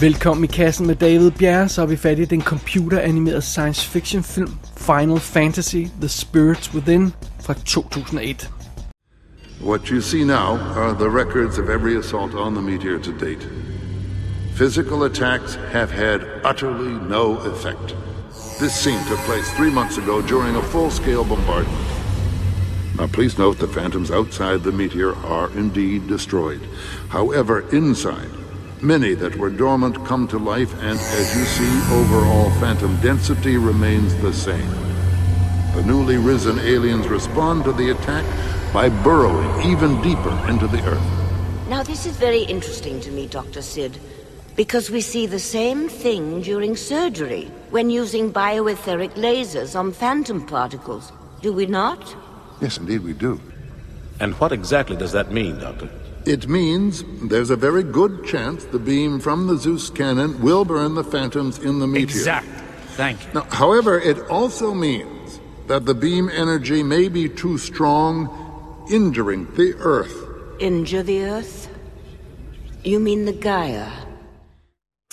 Velkommen 0.00 0.44
i 0.44 0.46
kassen 0.46 0.86
med 0.86 0.96
David 0.96 1.30
Bjerre, 1.30 1.68
så 1.68 1.82
er 1.82 1.86
vi 1.86 1.96
fat 1.96 2.18
i 2.18 2.24
den 2.24 2.42
computeranimerede 2.42 3.42
science 3.42 3.88
fiction 3.90 4.22
film 4.22 4.50
Final 4.76 5.20
Fantasy 5.20 5.84
The 6.00 6.08
Spirits 6.08 6.74
Within 6.74 7.12
fra 7.40 7.54
2001. 7.54 8.50
What 9.60 9.88
you 9.88 10.00
see 10.00 10.24
now 10.24 10.58
are 10.76 10.94
the 10.94 11.10
records 11.10 11.58
of 11.58 11.68
every 11.68 11.98
assault 11.98 12.34
on 12.34 12.54
the 12.54 12.62
meteor 12.62 12.98
to 12.98 13.10
date. 13.10 13.48
Physical 14.54 15.02
attacks 15.02 15.58
have 15.72 15.90
had 15.90 16.20
utterly 16.44 16.92
no 17.08 17.36
effect. 17.52 17.96
This 18.60 18.74
scene 18.82 19.00
took 19.08 19.18
place 19.18 19.56
three 19.56 19.70
months 19.70 19.98
ago 19.98 20.22
during 20.22 20.56
a 20.56 20.62
full-scale 20.62 21.24
bombardment. 21.24 21.88
Now, 22.98 23.08
please 23.08 23.38
note 23.38 23.58
the 23.58 23.80
phantoms 23.80 24.10
outside 24.10 24.58
the 24.58 24.72
meteor 24.72 25.14
are 25.26 25.50
indeed 25.58 26.06
destroyed. 26.06 26.60
However, 27.08 27.64
inside, 27.72 28.37
many 28.82 29.14
that 29.14 29.36
were 29.36 29.50
dormant 29.50 30.04
come 30.06 30.28
to 30.28 30.38
life, 30.38 30.72
and 30.80 30.98
as 30.98 31.36
you 31.36 31.44
see, 31.44 31.94
overall 31.94 32.50
phantom 32.60 32.96
density 33.00 33.56
remains 33.56 34.14
the 34.16 34.32
same. 34.32 34.70
The 35.74 35.82
newly 35.84 36.16
risen 36.16 36.58
aliens 36.58 37.08
respond 37.08 37.64
to 37.64 37.72
the 37.72 37.90
attack 37.90 38.24
by 38.72 38.88
burrowing 38.88 39.70
even 39.70 40.00
deeper 40.02 40.46
into 40.48 40.66
the 40.66 40.82
Earth. 40.84 41.68
Now, 41.68 41.82
this 41.82 42.06
is 42.06 42.16
very 42.16 42.42
interesting 42.42 43.00
to 43.00 43.10
me, 43.10 43.26
Dr. 43.26 43.62
Sid, 43.62 43.98
because 44.56 44.90
we 44.90 45.00
see 45.00 45.26
the 45.26 45.38
same 45.38 45.88
thing 45.88 46.42
during 46.42 46.76
surgery 46.76 47.50
when 47.70 47.90
using 47.90 48.32
bioetheric 48.32 49.14
lasers 49.14 49.78
on 49.78 49.92
phantom 49.92 50.46
particles. 50.46 51.12
Do 51.42 51.52
we 51.52 51.66
not? 51.66 52.16
Yes, 52.60 52.78
indeed, 52.78 53.02
we 53.04 53.12
do. 53.12 53.40
And 54.20 54.34
what 54.40 54.50
exactly 54.50 54.96
does 54.96 55.12
that 55.12 55.30
mean, 55.30 55.58
Doctor? 55.60 55.88
It 56.26 56.48
means 56.48 57.04
there's 57.22 57.50
a 57.50 57.56
very 57.56 57.82
good 57.82 58.26
chance 58.26 58.64
the 58.64 58.78
beam 58.78 59.20
from 59.20 59.46
the 59.46 59.56
Zeus 59.56 59.90
cannon 59.90 60.40
will 60.42 60.64
burn 60.64 60.94
the 60.94 61.04
phantoms 61.04 61.58
in 61.58 61.78
the 61.78 61.86
meteor. 61.86 62.18
Exact. 62.18 62.46
Thank 62.96 63.24
you. 63.24 63.32
Now, 63.34 63.46
however, 63.50 63.98
it 63.98 64.18
also 64.28 64.74
means 64.74 65.40
that 65.68 65.86
the 65.86 65.94
beam 65.94 66.28
energy 66.28 66.82
may 66.82 67.08
be 67.08 67.28
too 67.28 67.58
strong, 67.58 68.28
injuring 68.90 69.46
the 69.56 69.74
Earth. 69.78 70.16
Injure 70.58 71.02
the 71.02 71.24
Earth? 71.24 71.68
You 72.84 72.98
mean 72.98 73.24
the 73.24 73.32
Gaia? 73.32 73.90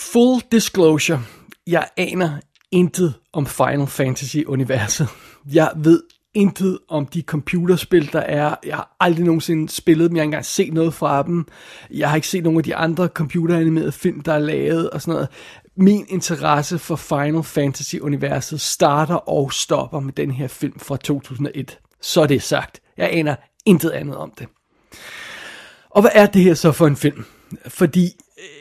Full 0.00 0.42
disclosure. 0.50 1.20
Jeg 1.66 1.88
aner 1.96 2.40
intet 2.70 3.14
om 3.32 3.46
Final 3.46 3.86
Fantasy-universet. 3.86 5.08
Jeg 5.52 5.72
ved 5.76 6.00
intet 6.36 6.78
om 6.88 7.06
de 7.06 7.22
computerspil, 7.22 8.12
der 8.12 8.20
er. 8.20 8.54
Jeg 8.66 8.76
har 8.76 8.96
aldrig 9.00 9.24
nogensinde 9.24 9.68
spillet 9.68 10.10
dem. 10.10 10.16
Jeg 10.16 10.20
har 10.20 10.24
ikke 10.24 10.28
engang 10.28 10.44
set 10.44 10.72
noget 10.72 10.94
fra 10.94 11.22
dem. 11.22 11.46
Jeg 11.90 12.08
har 12.08 12.16
ikke 12.16 12.28
set 12.28 12.42
nogen 12.42 12.58
af 12.58 12.64
de 12.64 12.76
andre 12.76 13.06
computeranimerede 13.06 13.92
film, 13.92 14.20
der 14.20 14.32
er 14.32 14.38
lavet 14.38 14.90
og 14.90 15.02
sådan 15.02 15.12
noget. 15.12 15.28
Min 15.76 16.06
interesse 16.08 16.78
for 16.78 16.96
Final 16.96 17.42
Fantasy-universet 17.42 18.60
starter 18.60 19.14
og 19.14 19.52
stopper 19.52 20.00
med 20.00 20.12
den 20.12 20.30
her 20.30 20.48
film 20.48 20.78
fra 20.78 20.96
2001. 20.96 21.78
Så 22.00 22.22
er 22.22 22.26
det 22.26 22.42
sagt. 22.42 22.80
Jeg 22.96 23.08
aner 23.12 23.36
intet 23.66 23.90
andet 23.90 24.16
om 24.16 24.32
det. 24.38 24.46
Og 25.90 26.00
hvad 26.00 26.10
er 26.14 26.26
det 26.26 26.42
her 26.42 26.54
så 26.54 26.72
for 26.72 26.86
en 26.86 26.96
film? 26.96 27.24
Fordi, 27.68 28.12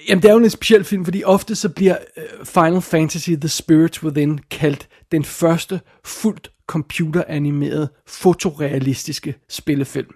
jamen 0.09 0.21
det 0.21 0.29
er 0.29 0.33
jo 0.33 0.39
en 0.39 0.49
speciel 0.49 0.83
film, 0.83 1.05
fordi 1.05 1.23
ofte 1.23 1.55
så 1.55 1.69
bliver 1.69 1.97
øh, 2.17 2.45
Final 2.45 2.81
Fantasy 2.81 3.29
The 3.29 3.49
Spirits 3.49 4.03
Within 4.03 4.39
kaldt 4.51 4.87
den 5.11 5.25
første 5.25 5.81
fuldt 6.05 6.51
computeranimerede, 6.67 7.89
fotorealistiske 8.07 9.35
spillefilm. 9.49 10.15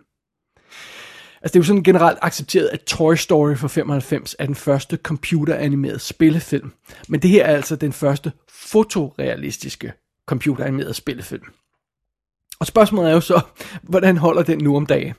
Altså 1.41 1.53
det 1.53 1.55
er 1.55 1.59
jo 1.59 1.63
sådan 1.63 1.83
generelt 1.83 2.19
accepteret, 2.21 2.67
at 2.67 2.81
Toy 2.81 3.15
Story 3.15 3.55
fra 3.55 3.67
95 3.67 4.35
er 4.39 4.45
den 4.45 4.55
første 4.55 4.99
computeranimerede 5.03 5.99
spillefilm. 5.99 6.71
Men 7.07 7.21
det 7.21 7.29
her 7.29 7.45
er 7.45 7.55
altså 7.55 7.75
den 7.75 7.93
første 7.93 8.31
fotorealistiske 8.49 9.93
computeranimerede 10.25 10.93
spillefilm. 10.93 11.43
Og 12.59 12.67
spørgsmålet 12.67 13.09
er 13.09 13.13
jo 13.13 13.21
så, 13.21 13.41
hvordan 13.91 14.17
holder 14.17 14.43
den 14.43 14.57
nu 14.63 14.75
om 14.75 14.85
dagen? 14.85 15.13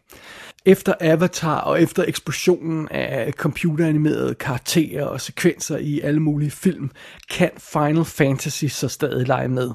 Efter 0.66 0.94
Avatar 1.00 1.58
og 1.60 1.82
efter 1.82 2.04
eksplosionen 2.08 2.88
af 2.88 3.32
computeranimerede 3.32 4.34
karakterer 4.34 5.04
og 5.04 5.20
sekvenser 5.20 5.78
i 5.78 6.00
alle 6.00 6.20
mulige 6.20 6.50
film, 6.50 6.90
kan 7.30 7.50
Final 7.58 8.04
Fantasy 8.04 8.64
så 8.64 8.88
stadig 8.88 9.26
lege 9.26 9.48
med. 9.48 9.70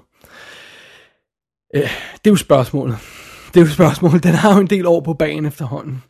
Øh, 1.75 1.81
det 2.13 2.28
er 2.28 2.29
jo 2.29 2.35
spørgsmålet. 2.35 2.97
Det 3.53 3.62
er 3.62 3.66
jo 3.66 3.72
spørgsmålet. 3.72 4.23
Den 4.23 4.34
har 4.34 4.53
jo 4.53 4.62
en 4.62 4.68
del 4.68 4.85
år 4.85 5.01
på 5.01 5.13
banen 5.13 5.46
efterhånden. 5.46 6.03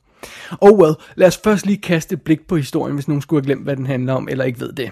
Oh 0.62 0.80
well, 0.80 0.96
lad 1.16 1.28
os 1.28 1.40
først 1.44 1.66
lige 1.66 1.78
kaste 1.78 2.14
et 2.14 2.22
blik 2.22 2.48
på 2.48 2.56
historien, 2.58 2.96
hvis 2.96 3.08
nogen 3.08 3.22
skulle 3.22 3.42
have 3.42 3.46
glemt, 3.46 3.64
hvad 3.64 3.76
den 3.76 3.86
handler 3.86 4.14
om, 4.14 4.28
eller 4.28 4.46
ikke 4.46 4.60
ved 4.60 4.74
det. 4.74 4.92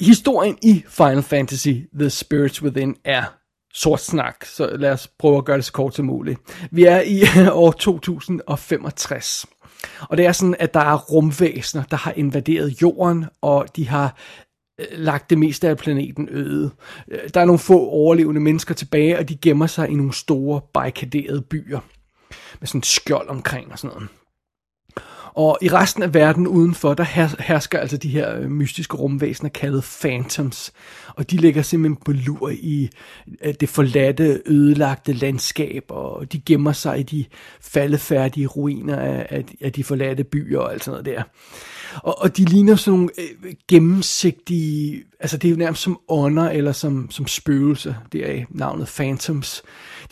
Historien 0.00 0.58
i 0.62 0.84
Final 0.88 1.22
Fantasy 1.22 1.68
The 1.98 2.10
Spirits 2.10 2.62
Within 2.62 2.96
er 3.04 3.22
sort 3.74 4.00
snak, 4.00 4.44
så 4.44 4.66
lad 4.76 4.92
os 4.92 5.08
prøve 5.18 5.38
at 5.38 5.44
gøre 5.44 5.56
det 5.56 5.64
så 5.64 5.72
kort 5.72 5.94
som 5.94 6.06
muligt. 6.06 6.40
Vi 6.70 6.84
er 6.84 7.00
i 7.00 7.22
år 7.52 7.72
2065. 7.72 9.46
Og 10.00 10.16
det 10.16 10.26
er 10.26 10.32
sådan, 10.32 10.56
at 10.58 10.74
der 10.74 10.80
er 10.80 10.96
rumvæsener, 10.96 11.84
der 11.84 11.96
har 11.96 12.12
invaderet 12.12 12.82
jorden, 12.82 13.26
og 13.42 13.66
de 13.76 13.88
har 13.88 14.16
øh, 14.80 14.86
lagt 14.92 15.30
det 15.30 15.38
meste 15.38 15.68
af 15.68 15.76
planeten 15.76 16.28
øde. 16.30 16.70
Øh, 17.08 17.18
der 17.34 17.40
er 17.40 17.44
nogle 17.44 17.58
få 17.58 17.78
overlevende 17.78 18.40
mennesker 18.40 18.74
tilbage, 18.74 19.18
og 19.18 19.28
de 19.28 19.36
gemmer 19.36 19.66
sig 19.66 19.88
i 19.88 19.94
nogle 19.94 20.14
store, 20.14 20.60
barrikaderede 20.74 21.42
byer. 21.42 21.80
Med 22.60 22.66
sådan 22.66 22.78
en 22.78 22.82
skjold 22.82 23.28
omkring 23.28 23.72
og 23.72 23.78
sådan 23.78 23.96
noget. 23.96 24.08
Og 25.34 25.58
i 25.62 25.68
resten 25.68 26.02
af 26.02 26.14
verden 26.14 26.46
udenfor, 26.46 26.94
der 26.94 27.04
hersker 27.42 27.78
altså 27.78 27.96
de 27.96 28.08
her 28.08 28.36
øh, 28.36 28.50
mystiske 28.50 28.96
rumvæsener 28.96 29.50
kaldet 29.50 29.84
Phantoms. 30.00 30.72
Og 31.16 31.30
de 31.30 31.36
ligger 31.36 31.62
simpelthen 31.62 32.02
på 32.04 32.12
lur 32.12 32.48
i 32.48 32.90
øh, 33.44 33.54
det 33.60 33.68
forladte, 33.68 34.42
ødelagte 34.46 35.12
landskab, 35.12 35.84
og 35.88 36.32
de 36.32 36.40
gemmer 36.40 36.72
sig 36.72 37.00
i 37.00 37.02
de 37.02 37.24
faldefærdige 37.60 38.46
ruiner 38.46 38.96
af, 38.96 39.44
af, 39.60 39.72
de 39.72 39.84
forladte 39.84 40.24
byer 40.24 40.58
og 40.58 40.72
alt 40.72 40.84
sådan 40.84 41.04
noget 41.04 41.16
der. 41.16 41.22
Og, 42.02 42.22
og 42.22 42.36
de 42.36 42.44
ligner 42.44 42.76
sådan 42.76 42.98
nogle 42.98 43.10
øh, 43.18 43.52
gennemsigtige, 43.68 45.04
altså 45.20 45.36
det 45.36 45.48
er 45.48 45.52
jo 45.52 45.56
nærmest 45.56 45.82
som 45.82 46.00
ånder 46.08 46.50
eller 46.50 46.72
som, 46.72 47.10
som 47.10 47.26
spøgelser, 47.26 47.94
det 48.12 48.30
er 48.30 48.44
navnet 48.50 48.92
Phantoms. 48.96 49.62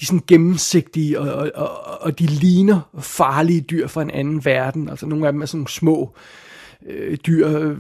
De 0.01 0.03
er 0.03 0.07
sådan 0.07 0.23
gennemsigtige, 0.27 1.21
og, 1.21 1.33
og, 1.35 1.51
og, 1.55 2.03
og 2.03 2.19
de 2.19 2.27
ligner 2.27 2.81
farlige 3.01 3.61
dyr 3.61 3.87
fra 3.87 4.03
en 4.03 4.11
anden 4.11 4.45
verden. 4.45 4.89
Altså 4.89 5.07
nogle 5.07 5.27
af 5.27 5.33
dem 5.33 5.43
er 5.43 5.47
sådan 5.47 5.59
nogle 5.59 5.69
små 5.69 6.15
øh, 6.87 7.17
dyr, 7.27 7.75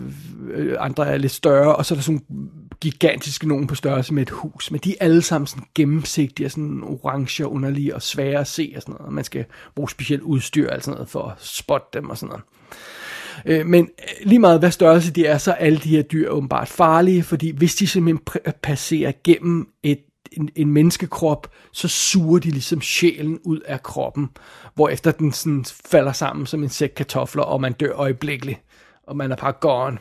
øh, 0.50 0.76
andre 0.78 1.06
er 1.06 1.16
lidt 1.16 1.32
større, 1.32 1.76
og 1.76 1.86
så 1.86 1.94
er 1.94 1.96
der 1.96 2.02
sådan 2.02 2.20
nogle 2.28 2.50
gigantiske 2.80 3.48
nogen 3.48 3.66
på 3.66 3.74
størrelse 3.74 4.14
med 4.14 4.22
et 4.22 4.30
hus. 4.30 4.70
Men 4.70 4.80
de 4.84 4.90
er 4.90 5.04
alle 5.04 5.22
sammen 5.22 5.46
sådan 5.46 5.64
gennemsigtige, 5.74 6.46
og 6.46 6.50
sådan 6.50 6.82
orange 6.82 7.46
og 7.46 7.52
underlige 7.52 7.94
og 7.94 8.02
svære 8.02 8.40
at 8.40 8.46
se 8.46 8.72
og 8.76 8.82
sådan 8.82 8.94
noget. 8.98 9.12
Man 9.12 9.24
skal 9.24 9.44
bruge 9.74 9.90
specielt 9.90 10.22
udstyr 10.22 10.70
og 10.70 10.82
sådan 10.82 10.94
noget 10.94 11.08
for 11.08 11.22
at 11.22 11.34
spotte 11.38 11.88
dem 11.92 12.10
og 12.10 12.18
sådan 12.18 12.28
noget. 12.28 12.44
Øh, 13.46 13.66
Men 13.66 13.84
øh, 13.84 14.28
lige 14.28 14.38
meget 14.38 14.58
hvad 14.58 14.70
størrelse 14.70 15.12
de 15.12 15.26
er, 15.26 15.38
så 15.38 15.50
er 15.50 15.54
alle 15.54 15.78
de 15.78 15.88
her 15.88 16.02
dyr 16.02 16.30
åbenbart 16.30 16.68
farlige, 16.68 17.22
fordi 17.22 17.50
hvis 17.50 17.74
de 17.74 17.86
simpelthen 17.86 18.52
passerer 18.62 19.12
gennem 19.24 19.68
et, 19.82 20.00
en, 20.32 20.50
en 20.56 20.70
menneskekrop, 20.70 21.52
så 21.72 21.88
suger 21.88 22.38
de 22.38 22.50
ligesom 22.50 22.80
sjælen 22.80 23.38
ud 23.44 23.60
af 23.60 23.82
kroppen, 23.82 24.28
hvorefter 24.74 25.10
den 25.10 25.32
sådan 25.32 25.64
falder 25.86 26.12
sammen 26.12 26.46
som 26.46 26.62
en 26.62 26.68
sæk 26.68 26.92
kartofler, 26.96 27.42
og 27.42 27.60
man 27.60 27.72
dør 27.72 27.92
øjeblikkeligt, 27.94 28.60
og 29.06 29.16
man 29.16 29.32
er 29.32 29.36
bare 29.36 29.52
gone. 29.52 29.98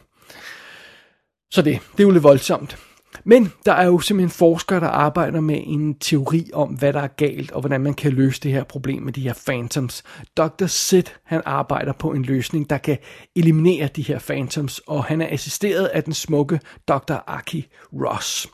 Så 1.51 1.61
det, 1.61 1.79
det 1.91 1.99
er 1.99 2.07
jo 2.07 2.11
lidt 2.11 2.23
voldsomt. 2.23 2.86
Men 3.23 3.51
der 3.65 3.73
er 3.73 3.85
jo 3.85 3.99
simpelthen 3.99 4.37
forskere, 4.37 4.79
der 4.79 4.87
arbejder 4.87 5.41
med 5.41 5.61
en 5.63 5.99
teori 5.99 6.49
om, 6.53 6.69
hvad 6.69 6.93
der 6.93 7.01
er 7.01 7.07
galt, 7.07 7.51
og 7.51 7.59
hvordan 7.59 7.81
man 7.81 7.93
kan 7.93 8.13
løse 8.13 8.41
det 8.41 8.51
her 8.51 8.63
problem 8.63 9.03
med 9.03 9.13
de 9.13 9.21
her 9.21 9.33
phantoms. 9.47 10.03
Dr. 10.37 10.65
Sid, 10.65 11.03
han 11.23 11.41
arbejder 11.45 11.93
på 11.93 12.11
en 12.11 12.23
løsning, 12.23 12.69
der 12.69 12.77
kan 12.77 12.97
eliminere 13.35 13.89
de 13.95 14.01
her 14.01 14.19
phantoms, 14.19 14.79
og 14.79 15.03
han 15.03 15.21
er 15.21 15.27
assisteret 15.29 15.85
af 15.85 16.03
den 16.03 16.13
smukke 16.13 16.59
Dr. 16.87 17.15
Aki 17.27 17.67
Ross. 17.93 18.47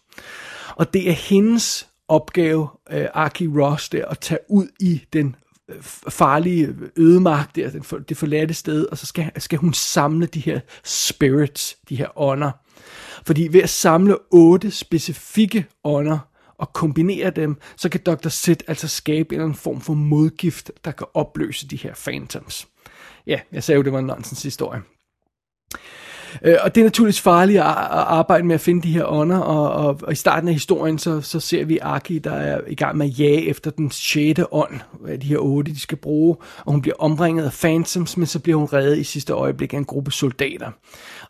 Og 0.75 0.93
det 0.93 1.09
er 1.09 1.13
hendes 1.13 1.87
opgave, 2.07 2.67
øh, 2.91 3.07
Aki 3.13 3.47
Ross, 3.47 3.89
der, 3.89 4.05
at 4.05 4.19
tage 4.19 4.39
ud 4.49 4.67
i 4.79 5.01
den 5.13 5.35
øh, 5.69 5.83
farlige 6.09 6.75
ødemark 6.97 7.55
der, 7.55 7.69
den 7.69 7.83
for, 7.83 7.97
det 7.97 8.17
forladte 8.17 8.53
sted, 8.53 8.85
og 8.85 8.97
så 8.97 9.05
skal, 9.05 9.31
skal 9.37 9.59
hun 9.59 9.73
samle 9.73 10.25
de 10.25 10.39
her 10.39 10.59
spirits, 10.83 11.77
de 11.89 11.95
her 11.95 12.19
ånder. 12.19 12.51
Fordi 13.25 13.47
ved 13.51 13.61
at 13.61 13.69
samle 13.69 14.17
otte 14.31 14.71
specifikke 14.71 15.65
ånder 15.83 16.19
og 16.57 16.73
kombinere 16.73 17.29
dem, 17.29 17.55
så 17.75 17.89
kan 17.89 18.01
Dr. 18.05 18.29
Sid 18.29 18.57
altså 18.67 18.87
skabe 18.87 19.29
en 19.29 19.33
eller 19.33 19.45
anden 19.45 19.57
form 19.57 19.81
for 19.81 19.93
modgift, 19.93 20.71
der 20.85 20.91
kan 20.91 21.07
opløse 21.13 21.67
de 21.67 21.77
her 21.77 21.93
phantoms. 21.95 22.67
Ja, 23.27 23.39
jeg 23.51 23.63
sagde 23.63 23.77
jo, 23.77 23.83
det 23.83 23.93
var 23.93 23.99
en 23.99 24.05
nonsens 24.05 24.43
historie. 24.43 24.81
Øh, 26.41 26.55
og 26.61 26.75
det 26.75 26.81
er 26.81 26.85
naturligvis 26.85 27.21
farligt 27.21 27.59
at, 27.59 27.65
at 27.65 27.75
arbejde 27.89 28.45
med 28.45 28.55
at 28.55 28.61
finde 28.61 28.81
de 28.83 28.91
her 28.91 29.05
ånder, 29.05 29.37
og, 29.37 29.87
og, 29.87 29.99
og 30.03 30.11
i 30.11 30.15
starten 30.15 30.47
af 30.47 30.53
historien, 30.53 30.99
så, 30.99 31.21
så 31.21 31.39
ser 31.39 31.65
vi 31.65 31.79
Aki, 31.81 32.19
der 32.19 32.31
er 32.31 32.61
i 32.67 32.75
gang 32.75 32.97
med 32.97 33.05
at 33.05 33.19
jage 33.19 33.47
efter 33.47 33.71
den 33.71 33.91
sjette 33.91 34.53
ånd, 34.53 34.79
af 35.07 35.19
de 35.19 35.27
her 35.27 35.37
otte, 35.37 35.71
de 35.71 35.79
skal 35.79 35.97
bruge, 35.97 36.35
og 36.65 36.71
hun 36.71 36.81
bliver 36.81 36.95
omringet 36.99 37.45
af 37.45 37.51
Phantoms, 37.51 38.17
men 38.17 38.27
så 38.27 38.39
bliver 38.39 38.57
hun 38.57 38.67
reddet 38.73 38.97
i 38.97 39.03
sidste 39.03 39.33
øjeblik 39.33 39.73
af 39.73 39.77
en 39.77 39.85
gruppe 39.85 40.11
soldater. 40.11 40.71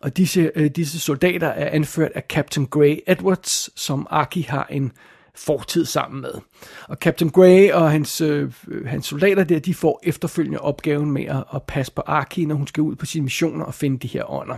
Og 0.01 0.17
disse, 0.17 0.51
øh, 0.55 0.69
disse 0.69 1.00
soldater 1.00 1.47
er 1.47 1.69
anført 1.69 2.11
af 2.15 2.23
Captain 2.29 2.65
Grey 2.65 3.00
Edwards, 3.07 3.81
som 3.81 4.07
Aki 4.09 4.41
har 4.41 4.67
en 4.69 4.91
fortid 5.35 5.85
sammen 5.85 6.21
med. 6.21 6.33
Og 6.88 6.97
Captain 6.97 7.31
Grey 7.31 7.71
og 7.71 7.91
hans, 7.91 8.21
øh, 8.21 8.51
hans 8.85 9.06
soldater 9.06 9.44
der, 9.44 9.59
de 9.59 9.74
får 9.74 10.00
efterfølgende 10.03 10.59
opgaven 10.59 11.12
med 11.12 11.25
at, 11.25 11.44
at 11.56 11.63
passe 11.63 11.91
på 11.91 12.01
Arki, 12.06 12.45
når 12.45 12.56
hun 12.56 12.68
skal 12.68 12.81
ud 12.81 12.95
på 12.95 13.06
sine 13.06 13.24
missioner 13.24 13.65
og 13.65 13.74
finde 13.74 14.00
de 14.00 14.07
her 14.07 14.31
ånder. 14.31 14.57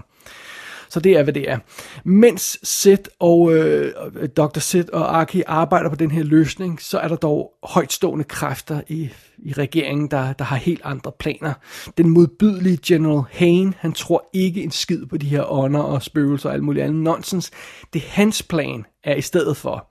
Så 0.90 1.00
det 1.00 1.18
er, 1.18 1.24
hvad 1.24 1.34
det 1.34 1.50
er. 1.50 1.58
Mens 2.04 2.60
Sid 2.64 2.98
og 3.20 3.54
øh, 3.54 3.94
Dr. 4.38 4.60
Sid 4.60 4.90
og 4.94 5.18
Arki 5.20 5.44
arbejder 5.48 5.90
på 5.90 5.96
den 5.96 6.12
her 6.12 6.24
løsning, 6.24 6.82
så 6.82 7.00
er 7.00 7.08
der 7.08 7.16
dog 7.16 7.54
højtstående 7.64 8.24
kræfter 8.24 8.82
i, 8.88 9.10
i 9.38 9.54
regeringen, 9.54 10.12
der, 10.12 10.34
der 10.34 10.46
har 10.46 10.56
helt 10.56 10.82
andre 10.84 11.12
planer. 11.20 11.54
Den 11.98 12.10
modbydelige 12.10 12.80
General 12.86 13.24
Hain, 13.32 13.74
han 13.78 13.94
tror 13.94 14.30
ikke 14.34 14.64
en 14.64 14.72
skid 14.72 15.06
på 15.06 15.18
de 15.18 15.28
her 15.28 15.52
ånder 15.52 15.80
og 15.80 16.02
spøgelser 16.02 16.50
og 16.50 16.56
alt 16.56 16.64
muligt 16.64 16.86
andet 16.86 17.04
nonsens. 17.04 17.52
Det 17.94 18.02
hans 18.02 18.44
plan 18.44 18.86
er 19.04 19.16
i 19.16 19.22
stedet 19.22 19.58
for 19.58 19.88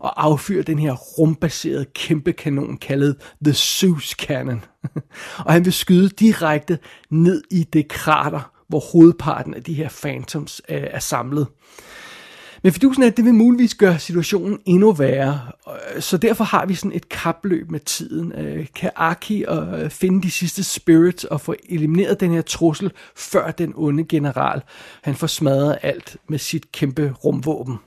og 0.00 0.24
affyre 0.24 0.62
den 0.62 0.78
her 0.78 0.92
rumbaserede 0.92 1.86
kæmpe 1.94 2.32
kanon 2.32 2.76
kaldet 2.76 3.16
The 3.44 3.54
Zeus 3.54 4.10
Cannon. 4.10 4.64
og 5.46 5.52
han 5.52 5.64
vil 5.64 5.72
skyde 5.72 6.08
direkte 6.08 6.78
ned 7.10 7.42
i 7.50 7.64
det 7.64 7.88
krater, 7.88 8.52
hvor 8.68 8.80
hovedparten 8.92 9.54
af 9.54 9.62
de 9.62 9.74
her 9.74 9.88
Phantoms 10.02 10.62
øh, 10.68 10.82
er 10.90 10.98
samlet. 10.98 11.46
Men 12.62 12.72
fidusen 12.72 13.02
er, 13.02 13.06
at 13.06 13.16
det 13.16 13.24
vil 13.24 13.34
muligvis 13.34 13.74
gøre 13.74 13.98
situationen 13.98 14.58
endnu 14.64 14.92
værre, 14.92 15.40
øh, 15.68 16.02
så 16.02 16.16
derfor 16.16 16.44
har 16.44 16.66
vi 16.66 16.74
sådan 16.74 16.96
et 16.96 17.08
kapløb 17.08 17.70
med 17.70 17.80
tiden. 17.80 18.32
Øh, 18.32 18.66
kan 18.74 18.90
Aki 18.96 19.44
øh, 19.44 19.90
finde 19.90 20.22
de 20.22 20.30
sidste 20.30 20.64
spirits 20.64 21.24
og 21.24 21.40
få 21.40 21.54
elimineret 21.68 22.20
den 22.20 22.30
her 22.30 22.42
trussel, 22.42 22.92
før 23.16 23.50
den 23.50 23.72
onde 23.76 24.04
general, 24.04 24.62
han 25.02 25.14
får 25.14 25.26
smadret 25.26 25.78
alt 25.82 26.16
med 26.28 26.38
sit 26.38 26.72
kæmpe 26.72 27.14
rumvåben. 27.24 27.78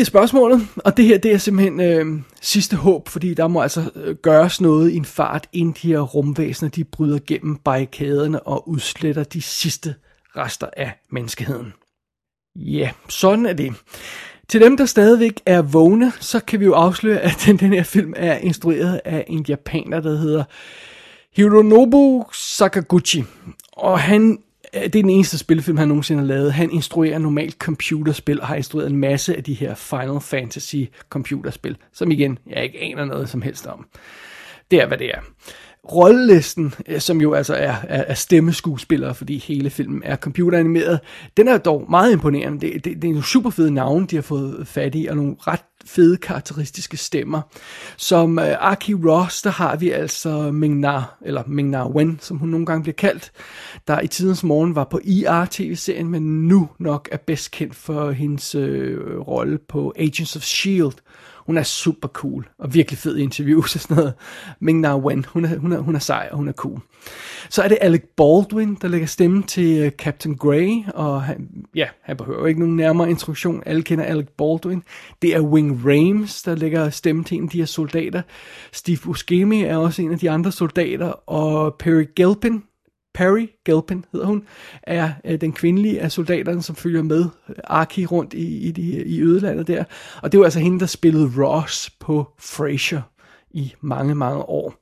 Det 0.00 0.06
er 0.06 0.10
spørgsmålet, 0.10 0.68
og 0.76 0.96
det 0.96 1.04
her 1.04 1.18
det 1.18 1.32
er 1.32 1.38
simpelthen 1.38 1.80
øh, 1.80 2.22
sidste 2.40 2.76
håb, 2.76 3.08
fordi 3.08 3.34
der 3.34 3.48
må 3.48 3.60
altså 3.60 3.90
øh, 3.94 4.16
gøres 4.16 4.60
noget 4.60 4.90
i 4.90 4.96
en 4.96 5.04
fart, 5.04 5.48
inden 5.52 5.76
de 5.82 5.88
her 5.88 6.00
rumvæsener 6.00 6.70
de 6.70 6.84
bryder 6.84 7.18
gennem 7.26 7.56
barrikaderne 7.56 8.42
og 8.42 8.68
udsletter 8.68 9.24
de 9.24 9.42
sidste 9.42 9.94
rester 10.36 10.66
af 10.76 10.92
menneskeheden. 11.10 11.72
Ja, 12.56 12.90
sådan 13.08 13.46
er 13.46 13.52
det. 13.52 13.74
Til 14.48 14.60
dem, 14.60 14.76
der 14.76 14.84
stadigvæk 14.84 15.40
er 15.46 15.62
vågne, 15.62 16.12
så 16.20 16.40
kan 16.40 16.60
vi 16.60 16.64
jo 16.64 16.74
afsløre, 16.74 17.18
at 17.18 17.42
den, 17.46 17.56
den 17.56 17.72
her 17.72 17.82
film 17.82 18.14
er 18.16 18.36
instrueret 18.36 19.00
af 19.04 19.24
en 19.28 19.44
japaner, 19.48 20.00
der 20.00 20.16
hedder 20.16 20.44
Hironobu 21.36 22.24
Sakaguchi. 22.32 23.24
Og 23.72 24.00
han 24.00 24.38
Øh, 24.74 24.82
det 24.82 24.96
er 24.96 25.02
den 25.02 25.10
eneste 25.10 25.38
spilfilm, 25.38 25.78
han 25.78 25.88
nogensinde 25.88 26.20
har 26.20 26.26
lavet. 26.26 26.52
Han 26.52 26.70
instruerer 26.70 27.18
normalt 27.18 27.54
computerspil, 27.54 28.40
og 28.40 28.46
har 28.46 28.54
instrueret 28.56 28.90
en 28.90 28.96
masse 28.96 29.36
af 29.36 29.44
de 29.44 29.54
her 29.54 29.74
Final 29.74 30.20
Fantasy 30.20 30.76
computerspil, 31.10 31.76
som 31.92 32.10
igen, 32.10 32.38
jeg 32.46 32.62
ikke 32.62 32.80
aner 32.80 33.04
noget 33.04 33.28
som 33.28 33.42
helst 33.42 33.66
om. 33.66 33.86
Det 34.70 34.82
er, 34.82 34.86
hvad 34.86 34.98
det 34.98 35.10
er 35.10 35.20
rollelisten, 35.92 36.74
øh, 36.88 37.00
som 37.00 37.20
jo 37.20 37.32
altså 37.32 37.54
er, 37.54 37.74
er, 37.82 38.04
er 38.06 38.14
stemmeskuespillere, 38.14 39.14
fordi 39.14 39.38
hele 39.38 39.70
filmen 39.70 40.02
er 40.04 40.16
computeranimeret, 40.16 41.00
den 41.36 41.48
er 41.48 41.58
dog 41.58 41.86
meget 41.90 42.12
imponerende. 42.12 42.60
Det, 42.60 42.84
det, 42.84 43.02
det 43.02 43.04
er 43.08 43.12
nogle 43.12 43.26
super 43.26 43.50
fede 43.50 43.70
navne, 43.70 44.06
de 44.06 44.16
har 44.16 44.22
fået 44.22 44.68
fat 44.68 44.94
i, 44.94 45.06
og 45.06 45.16
nogle 45.16 45.36
ret 45.38 45.60
fede 45.84 46.16
karakteristiske 46.16 46.96
stemmer. 46.96 47.40
Som 47.96 48.38
øh, 48.38 48.72
Aki 48.72 48.94
Ross, 48.94 49.42
der 49.42 49.50
har 49.50 49.76
vi 49.76 49.90
altså 49.90 50.50
Ming-Na, 50.50 51.26
eller 51.26 51.42
Ming-Na 51.42 51.96
Wen, 51.96 52.18
som 52.20 52.36
hun 52.36 52.48
nogle 52.48 52.66
gange 52.66 52.82
bliver 52.82 52.96
kaldt, 52.96 53.32
der 53.88 54.00
i 54.00 54.06
tidens 54.06 54.42
morgen 54.42 54.74
var 54.74 54.84
på 54.84 55.00
IR-tv-serien, 55.04 56.08
men 56.08 56.48
nu 56.48 56.68
nok 56.78 57.08
er 57.12 57.16
bedst 57.16 57.50
kendt 57.50 57.74
for 57.74 58.10
hendes 58.10 58.54
øh, 58.54 59.18
rolle 59.18 59.58
på 59.68 59.92
Agents 59.96 60.36
of 60.36 60.42
S.H.I.E.L.D., 60.42 60.96
hun 61.50 61.56
er 61.56 61.62
super 61.62 62.08
cool, 62.08 62.48
og 62.58 62.74
virkelig 62.74 62.98
fed 62.98 63.16
i 63.16 63.22
interviews 63.22 63.74
og 63.74 63.80
sådan 63.80 63.96
noget. 63.96 64.14
Ming 64.60 64.80
Na 64.80 64.98
Wen, 64.98 65.24
hun 65.28 65.44
er, 65.44 65.58
hun, 65.58 65.72
er, 65.72 65.78
hun 65.78 65.94
er 65.94 65.98
sej, 65.98 66.28
og 66.30 66.36
hun 66.36 66.48
er 66.48 66.52
cool. 66.52 66.80
Så 67.48 67.62
er 67.62 67.68
det 67.68 67.78
Alec 67.80 68.02
Baldwin, 68.16 68.74
der 68.82 68.88
lægger 68.88 69.06
stemme 69.06 69.42
til 69.42 69.78
øh, 69.78 69.90
Captain 69.90 70.36
Grey, 70.36 70.84
og 70.94 71.22
han, 71.22 71.48
ja, 71.74 71.86
han 72.02 72.16
behøver 72.16 72.46
ikke 72.46 72.60
nogen 72.60 72.76
nærmere 72.76 73.10
introduktion. 73.10 73.62
Alle 73.66 73.82
kender 73.82 74.04
Alec 74.04 74.28
Baldwin. 74.38 74.82
Det 75.22 75.34
er 75.34 75.40
Wing 75.40 75.86
Rames, 75.86 76.42
der 76.42 76.54
lægger 76.54 76.90
stemme 76.90 77.24
til 77.24 77.36
en 77.36 77.44
af 77.44 77.50
de 77.50 77.58
her 77.58 77.66
soldater. 77.66 78.22
Steve 78.72 78.98
Buscemi 78.98 79.62
er 79.62 79.76
også 79.76 80.02
en 80.02 80.12
af 80.12 80.18
de 80.18 80.30
andre 80.30 80.52
soldater, 80.52 81.08
og 81.26 81.74
Perry 81.78 82.04
Gilpin, 82.16 82.62
Perry 83.20 83.46
Gilpin 83.64 84.04
hedder 84.12 84.26
hun, 84.26 84.42
er 84.82 85.12
øh, 85.24 85.40
den 85.40 85.52
kvindelige 85.52 86.00
af 86.00 86.12
soldaterne, 86.12 86.62
som 86.62 86.76
følger 86.76 87.02
med 87.02 87.24
øh, 87.48 87.54
Arki 87.64 88.06
rundt 88.06 88.34
i, 88.34 88.58
i, 88.58 88.70
de, 88.70 88.82
i 89.04 89.22
ødelandet 89.22 89.66
der. 89.66 89.84
Og 90.22 90.32
det 90.32 90.40
var 90.40 90.44
altså 90.44 90.60
hende, 90.60 90.80
der 90.80 90.86
spillede 90.86 91.30
Ross 91.36 91.90
på 91.90 92.26
Frasier 92.38 93.02
i 93.50 93.74
mange, 93.80 94.14
mange 94.14 94.42
år. 94.42 94.74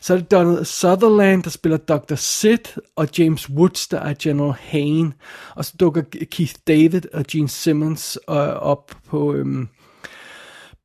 Så 0.00 0.14
er 0.14 0.18
det 0.18 0.30
Donald 0.30 0.64
Sutherland, 0.64 1.42
der 1.42 1.50
spiller 1.50 1.78
Dr. 1.78 2.14
Sid, 2.14 2.80
og 2.96 3.08
James 3.18 3.50
Woods, 3.50 3.88
der 3.88 4.00
er 4.00 4.14
General 4.22 4.54
Hain. 4.60 5.12
Og 5.54 5.64
så 5.64 5.74
dukker 5.80 6.02
Keith 6.30 6.54
David 6.66 7.02
og 7.12 7.24
Gene 7.24 7.48
Simmons 7.48 8.18
øh, 8.30 8.36
op 8.46 8.92
på, 9.08 9.34
øhm, 9.34 9.68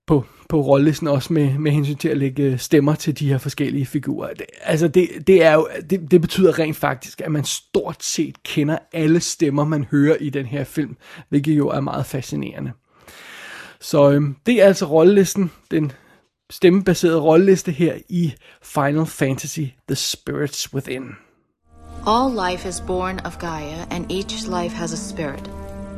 på 0.08 0.26
på 0.50 0.62
rollelisten 0.62 1.08
også 1.08 1.34
med, 1.34 1.58
med 1.58 1.72
hensyn 1.72 1.96
til 1.96 2.10
at 2.10 2.18
lægge 2.18 2.58
stemmer 2.58 2.96
til 2.96 3.20
de 3.20 3.30
her 3.30 3.38
forskellige 3.38 3.86
figurer. 3.86 4.34
Det, 4.34 4.46
altså 4.62 4.88
det, 4.88 5.10
det, 5.28 5.44
er 5.44 5.54
jo, 5.54 5.68
det, 5.90 6.12
det 6.12 6.22
betyder 6.22 6.60
rent 6.60 6.78
faktisk, 6.78 7.22
at 7.22 7.32
man 7.32 7.44
stort 7.44 8.04
set 8.04 8.44
kender 8.44 8.78
alle 8.94 9.20
stemmer, 9.20 9.64
man 9.64 9.86
hører 9.92 10.16
i 10.16 10.30
den 10.30 10.46
her 10.46 10.64
film, 10.64 10.98
hvilket 11.30 11.58
jo 11.58 11.68
er 11.70 11.80
meget 11.80 12.06
fascinerende. 12.06 12.72
Så 13.82 14.12
øhm, 14.12 14.36
det 14.46 14.62
er 14.62 14.66
altså 14.66 14.86
rollelisten, 14.86 15.52
den 15.72 15.92
stemmebaserede 16.50 17.22
rolleliste 17.22 17.72
her 17.72 17.94
i 18.10 18.34
Final 18.64 19.06
Fantasy 19.06 19.66
The 19.88 19.96
Spirits 19.96 20.74
Within. 20.74 21.04
All 22.08 22.52
life 22.52 22.70
is 22.70 22.84
born 22.88 23.20
of 23.26 23.38
Gaia, 23.40 23.86
and 23.92 24.12
each 24.12 24.48
life 24.48 24.76
has 24.76 24.94
a 24.94 24.98
spirit. 24.98 25.50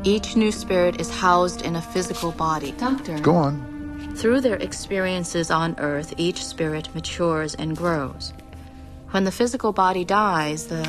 Each 0.04 0.36
new 0.36 0.50
spirit 0.50 1.00
is 1.00 1.10
housed 1.10 1.66
in 1.66 1.76
a 1.76 1.82
physical 1.94 2.32
body. 2.32 2.72
Doctor. 2.80 3.22
Go 3.22 3.36
on. 3.36 3.71
Through 4.14 4.42
their 4.42 4.56
experiences 4.56 5.50
on 5.50 5.74
Earth, 5.78 6.14
each 6.16 6.44
spirit 6.44 6.94
matures 6.94 7.54
and 7.56 7.76
grows. 7.76 8.32
When 9.10 9.24
the 9.24 9.32
physical 9.32 9.72
body 9.72 10.04
dies, 10.04 10.66
the 10.66 10.86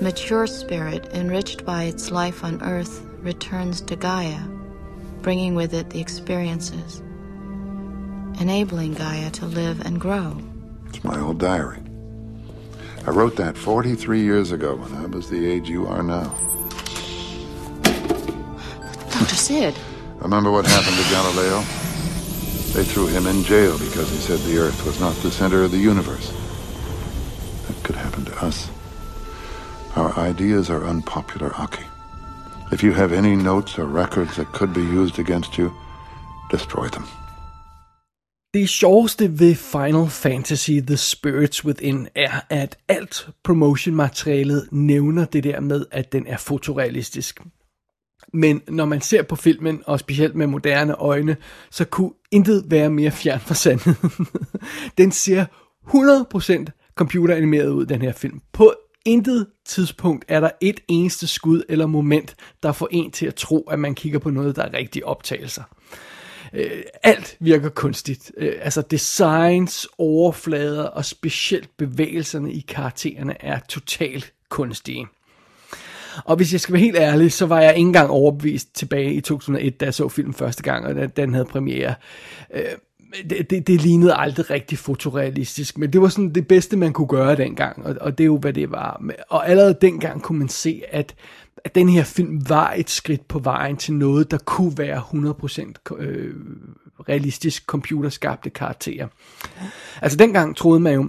mature 0.00 0.46
spirit, 0.46 1.08
enriched 1.14 1.64
by 1.64 1.84
its 1.84 2.10
life 2.10 2.44
on 2.44 2.62
Earth, 2.62 3.06
returns 3.20 3.80
to 3.82 3.96
Gaia, 3.96 4.40
bringing 5.22 5.54
with 5.54 5.72
it 5.72 5.90
the 5.90 6.00
experiences, 6.00 7.00
enabling 8.38 8.94
Gaia 8.94 9.30
to 9.30 9.46
live 9.46 9.80
and 9.80 10.00
grow. 10.00 10.36
It's 10.88 11.02
my 11.04 11.18
old 11.20 11.38
diary. 11.38 11.80
I 13.06 13.10
wrote 13.10 13.36
that 13.36 13.56
43 13.56 14.20
years 14.20 14.52
ago 14.52 14.76
when 14.76 14.92
I 14.94 15.06
was 15.06 15.30
the 15.30 15.46
age 15.46 15.68
you 15.68 15.86
are 15.86 16.02
now. 16.02 16.34
Dr. 19.10 19.36
Sid. 19.36 19.74
Remember 20.18 20.50
what 20.50 20.66
happened 20.66 20.96
to 20.96 21.10
Galileo? 21.10 21.81
They 22.74 22.84
threw 22.84 23.06
him 23.06 23.26
in 23.26 23.44
jail 23.44 23.78
because 23.78 24.08
he 24.10 24.16
said 24.16 24.38
the 24.38 24.58
Earth 24.58 24.86
was 24.86 24.98
not 24.98 25.14
the 25.22 25.30
center 25.30 25.62
of 25.64 25.70
the 25.70 25.88
universe. 25.92 26.32
That 27.66 27.82
could 27.84 27.96
happen 27.96 28.24
to 28.24 28.46
us. 28.46 28.70
Our 29.94 30.18
ideas 30.30 30.70
are 30.70 30.84
unpopular, 30.84 31.52
Aki. 31.54 31.84
If 32.72 32.82
you 32.82 32.92
have 32.92 33.12
any 33.12 33.36
notes 33.36 33.78
or 33.78 33.84
records 33.84 34.36
that 34.36 34.52
could 34.52 34.72
be 34.72 34.80
used 34.80 35.18
against 35.18 35.58
you, 35.58 35.70
destroy 36.50 36.88
them. 36.88 37.04
Det 38.54 38.68
sjoveste 38.68 39.38
ved 39.38 39.54
Final 39.54 40.08
Fantasy 40.08 40.80
The 40.80 40.96
Spirits 40.96 41.64
Within 41.64 42.08
er, 42.16 42.40
at 42.50 42.78
alt 42.88 43.28
promotion-materialet 43.44 44.68
nævner 44.72 45.24
det 45.24 45.44
der 45.44 45.60
med, 45.60 45.86
at 45.90 46.12
den 46.12 46.26
er 46.26 46.36
fotorealistisk. 46.36 47.40
Men 48.32 48.62
når 48.68 48.84
man 48.84 49.00
ser 49.00 49.22
på 49.22 49.36
filmen, 49.36 49.82
og 49.86 50.00
specielt 50.00 50.34
med 50.34 50.46
moderne 50.46 50.94
øjne, 50.94 51.36
så 51.70 51.84
kunne 51.84 52.12
intet 52.30 52.64
være 52.68 52.90
mere 52.90 53.10
fjern 53.10 53.40
fra 53.40 53.54
sandheden. 53.54 54.26
den 54.98 55.12
ser 55.12 55.44
100% 55.88 56.92
computeranimeret 56.94 57.68
ud, 57.68 57.86
den 57.86 58.02
her 58.02 58.12
film. 58.12 58.40
På 58.52 58.74
intet 59.04 59.46
tidspunkt 59.66 60.24
er 60.28 60.40
der 60.40 60.50
et 60.60 60.80
eneste 60.88 61.26
skud 61.26 61.62
eller 61.68 61.86
moment, 61.86 62.34
der 62.62 62.72
får 62.72 62.88
en 62.90 63.10
til 63.10 63.26
at 63.26 63.34
tro, 63.34 63.60
at 63.70 63.78
man 63.78 63.94
kigger 63.94 64.18
på 64.18 64.30
noget, 64.30 64.56
der 64.56 64.62
er 64.62 64.74
rigtig 64.74 65.04
optagelser. 65.04 65.62
Øh, 66.52 66.82
alt 67.02 67.36
virker 67.40 67.68
kunstigt. 67.68 68.32
Øh, 68.36 68.52
altså 68.60 68.82
designs, 68.82 69.88
overflader 69.98 70.84
og 70.84 71.04
specielt 71.04 71.76
bevægelserne 71.76 72.52
i 72.52 72.60
karaktererne 72.60 73.44
er 73.44 73.58
totalt 73.68 74.32
kunstige. 74.48 75.06
Og 76.24 76.36
hvis 76.36 76.52
jeg 76.52 76.60
skal 76.60 76.72
være 76.72 76.82
helt 76.82 76.96
ærlig, 76.96 77.32
så 77.32 77.46
var 77.46 77.60
jeg 77.60 77.76
ikke 77.76 77.86
engang 77.86 78.10
overbevist 78.10 78.74
tilbage 78.74 79.14
i 79.14 79.20
2001, 79.20 79.80
da 79.80 79.84
jeg 79.84 79.94
så 79.94 80.08
filmen 80.08 80.34
første 80.34 80.62
gang, 80.62 80.86
og 80.86 80.94
da 80.94 81.06
den 81.06 81.32
havde 81.32 81.44
premiere. 81.44 81.94
Øh, 82.54 82.62
det, 83.30 83.50
det, 83.50 83.66
det 83.66 83.82
lignede 83.82 84.14
aldrig 84.14 84.50
rigtig 84.50 84.78
fotorealistisk, 84.78 85.78
men 85.78 85.92
det 85.92 86.00
var 86.00 86.08
sådan 86.08 86.34
det 86.34 86.48
bedste, 86.48 86.76
man 86.76 86.92
kunne 86.92 87.08
gøre 87.08 87.36
dengang, 87.36 87.86
og, 87.86 87.96
og 88.00 88.18
det 88.18 88.24
er 88.24 88.26
jo, 88.26 88.38
hvad 88.38 88.52
det 88.52 88.70
var. 88.70 89.04
Og 89.28 89.48
allerede 89.48 89.78
dengang 89.80 90.22
kunne 90.22 90.38
man 90.38 90.48
se, 90.48 90.82
at, 90.90 91.14
at 91.64 91.74
den 91.74 91.88
her 91.88 92.04
film 92.04 92.48
var 92.48 92.74
et 92.76 92.90
skridt 92.90 93.28
på 93.28 93.38
vejen 93.38 93.76
til 93.76 93.94
noget, 93.94 94.30
der 94.30 94.38
kunne 94.38 94.78
være 94.78 94.98
100% 94.98 95.94
øh, 95.98 96.34
realistisk 97.08 97.66
computerskabte 97.66 98.50
karakterer. 98.50 99.08
Altså 100.02 100.18
dengang 100.18 100.56
troede 100.56 100.80
man 100.80 100.94
jo, 100.94 101.08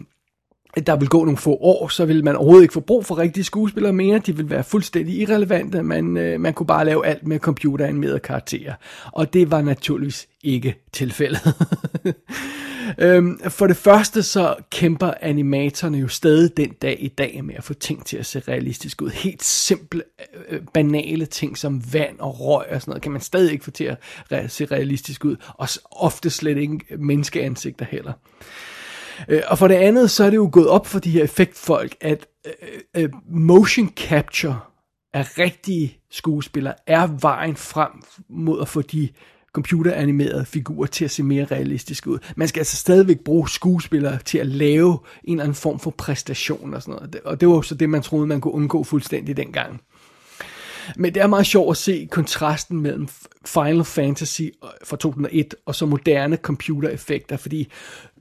der 0.81 0.95
vil 0.95 1.07
gå 1.07 1.23
nogle 1.23 1.37
få 1.37 1.57
år, 1.61 1.87
så 1.87 2.05
vil 2.05 2.23
man 2.23 2.35
overhovedet 2.35 2.63
ikke 2.63 2.73
få 2.73 2.79
brug 2.79 3.05
for 3.05 3.17
rigtige 3.17 3.43
skuespillere 3.43 3.93
mere. 3.93 4.19
De 4.19 4.37
vil 4.37 4.49
være 4.49 4.63
fuldstændig 4.63 5.15
irrelevante. 5.15 5.83
Man, 5.83 6.17
øh, 6.17 6.39
man 6.39 6.53
kunne 6.53 6.67
bare 6.67 6.85
lave 6.85 7.05
alt 7.05 7.27
med 7.27 7.39
computeranimerede 7.39 8.19
karakterer. 8.19 8.73
Og 9.11 9.33
det 9.33 9.51
var 9.51 9.61
naturligvis 9.61 10.27
ikke 10.43 10.75
tilfældet. 10.91 11.53
øhm, 12.99 13.39
for 13.49 13.67
det 13.67 13.77
første 13.77 14.23
så 14.23 14.55
kæmper 14.71 15.13
animatorerne 15.21 15.97
jo 15.97 16.07
stadig 16.07 16.57
den 16.57 16.73
dag 16.81 16.97
i 16.99 17.07
dag 17.07 17.43
med 17.43 17.55
at 17.55 17.63
få 17.63 17.73
ting 17.73 18.05
til 18.05 18.17
at 18.17 18.25
se 18.25 18.39
realistisk 18.47 19.01
ud. 19.01 19.09
Helt 19.09 19.43
simple, 19.43 20.03
øh, 20.49 20.61
banale 20.73 21.25
ting 21.25 21.57
som 21.57 21.93
vand 21.93 22.19
og 22.19 22.39
røg 22.39 22.65
og 22.69 22.81
sådan 22.81 22.91
noget, 22.91 23.01
kan 23.01 23.11
man 23.11 23.21
stadig 23.21 23.51
ikke 23.51 23.65
få 23.65 23.71
til 23.71 23.83
at 23.83 23.97
re- 24.33 24.47
se 24.47 24.65
realistisk 24.65 25.25
ud. 25.25 25.35
Og 25.47 25.67
ofte 25.91 26.29
slet 26.29 26.57
ikke 26.57 26.79
menneskeansigter 26.97 27.85
heller. 27.85 28.13
Øh, 29.27 29.41
og 29.47 29.57
for 29.57 29.67
det 29.67 29.75
andet, 29.75 30.11
så 30.11 30.23
er 30.23 30.29
det 30.29 30.37
jo 30.37 30.49
gået 30.51 30.67
op 30.67 30.87
for 30.87 30.99
de 30.99 31.11
her 31.11 31.23
effektfolk, 31.23 31.95
at 32.01 32.27
øh, 32.45 33.03
øh, 33.03 33.09
motion 33.29 33.89
capture 33.89 34.59
af 35.13 35.37
rigtige 35.37 35.97
skuespillere 36.11 36.73
er 36.87 37.07
vejen 37.21 37.55
frem 37.55 37.91
mod 38.29 38.61
at 38.61 38.67
få 38.67 38.81
de 38.81 39.09
computeranimerede 39.53 40.45
figurer 40.45 40.87
til 40.87 41.05
at 41.05 41.11
se 41.11 41.23
mere 41.23 41.45
realistiske 41.45 42.09
ud. 42.09 42.19
Man 42.35 42.47
skal 42.47 42.59
altså 42.59 42.77
stadigvæk 42.77 43.19
bruge 43.19 43.49
skuespillere 43.49 44.17
til 44.25 44.37
at 44.37 44.47
lave 44.47 44.99
en 45.23 45.33
eller 45.33 45.43
anden 45.43 45.55
form 45.55 45.79
for 45.79 45.91
præstation 45.91 46.73
og 46.73 46.81
sådan 46.81 46.93
noget. 46.93 47.15
Og 47.25 47.41
det 47.41 47.47
var 47.47 47.55
jo 47.55 47.61
så 47.61 47.75
det, 47.75 47.89
man 47.89 48.01
troede, 48.01 48.27
man 48.27 48.41
kunne 48.41 48.53
undgå 48.53 48.83
fuldstændig 48.83 49.37
dengang. 49.37 49.81
Men 50.95 51.13
det 51.13 51.21
er 51.21 51.27
meget 51.27 51.45
sjovt 51.45 51.71
at 51.71 51.77
se 51.77 52.07
kontrasten 52.11 52.81
mellem 52.81 53.07
Final 53.45 53.83
Fantasy 53.83 54.41
øh, 54.41 54.69
fra 54.83 54.97
2001 54.97 55.55
og 55.65 55.75
så 55.75 55.85
moderne 55.85 56.35
computereffekter, 56.35 57.37
fordi 57.37 57.71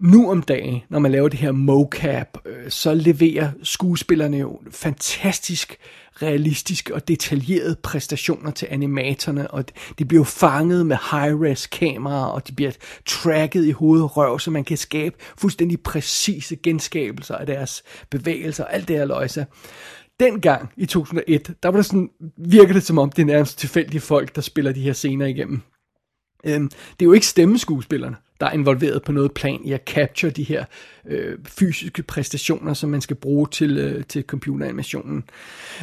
nu 0.01 0.31
om 0.31 0.43
dagen, 0.43 0.83
når 0.89 0.99
man 0.99 1.13
laver 1.13 1.29
det 1.29 1.39
her 1.39 1.53
mocap, 1.53 2.39
øh, 2.47 2.71
så 2.71 2.95
leverer 2.95 3.51
skuespillerne 3.63 4.37
jo 4.37 4.61
fantastisk 4.71 5.79
realistiske 6.23 6.95
og 6.95 7.09
detaljerede 7.09 7.77
præstationer 7.83 8.51
til 8.51 8.69
animatorerne, 8.71 9.51
og 9.51 9.65
de 9.99 10.05
bliver 10.05 10.21
jo 10.21 10.25
fanget 10.25 10.87
med 10.87 10.97
high-res 10.97 11.67
kameraer, 11.67 12.25
og 12.25 12.49
de 12.49 12.53
bliver 12.53 12.73
tracket 13.07 13.65
i 13.65 13.71
hovedet 13.71 14.05
og 14.05 14.17
røv, 14.17 14.39
så 14.39 14.51
man 14.51 14.65
kan 14.65 14.77
skabe 14.77 15.17
fuldstændig 15.39 15.81
præcise 15.81 16.57
genskabelser 16.57 17.35
af 17.35 17.47
deres 17.47 17.83
bevægelser, 18.11 18.65
alt 18.65 18.89
det 18.89 18.97
her 18.97 19.05
løjse 19.05 19.47
dengang 20.23 20.73
i 20.77 20.87
2001, 20.87 21.55
der 21.63 21.69
var 21.69 21.77
det 21.77 21.87
sådan, 21.87 22.11
virker 22.37 22.73
det 22.73 22.83
som 22.83 22.99
om, 22.99 23.11
det 23.11 23.23
er 23.23 23.27
nærmest 23.27 23.59
tilfældige 23.59 24.01
folk, 24.01 24.35
der 24.35 24.41
spiller 24.41 24.73
de 24.73 24.81
her 24.81 24.93
scener 24.93 25.27
igennem. 25.27 25.61
Øhm, 26.47 26.69
det 26.69 27.03
er 27.03 27.07
jo 27.07 27.13
ikke 27.13 27.27
stemmeskuespillerne, 27.27 28.17
der 28.41 28.47
er 28.47 28.53
involveret 28.53 29.03
på 29.03 29.13
noget 29.13 29.33
plan 29.33 29.61
i 29.65 29.73
at 29.73 29.83
capture 29.87 30.33
de 30.33 30.43
her 30.43 30.65
øh, 31.07 31.39
fysiske 31.45 32.03
præstationer, 32.03 32.75
som 32.75 32.91
man 32.91 33.01
skal 33.01 33.17
bruge 33.17 33.47
til, 33.47 33.79
øh, 33.79 34.05
til 34.05 34.23
computeranimationen. 34.23 35.25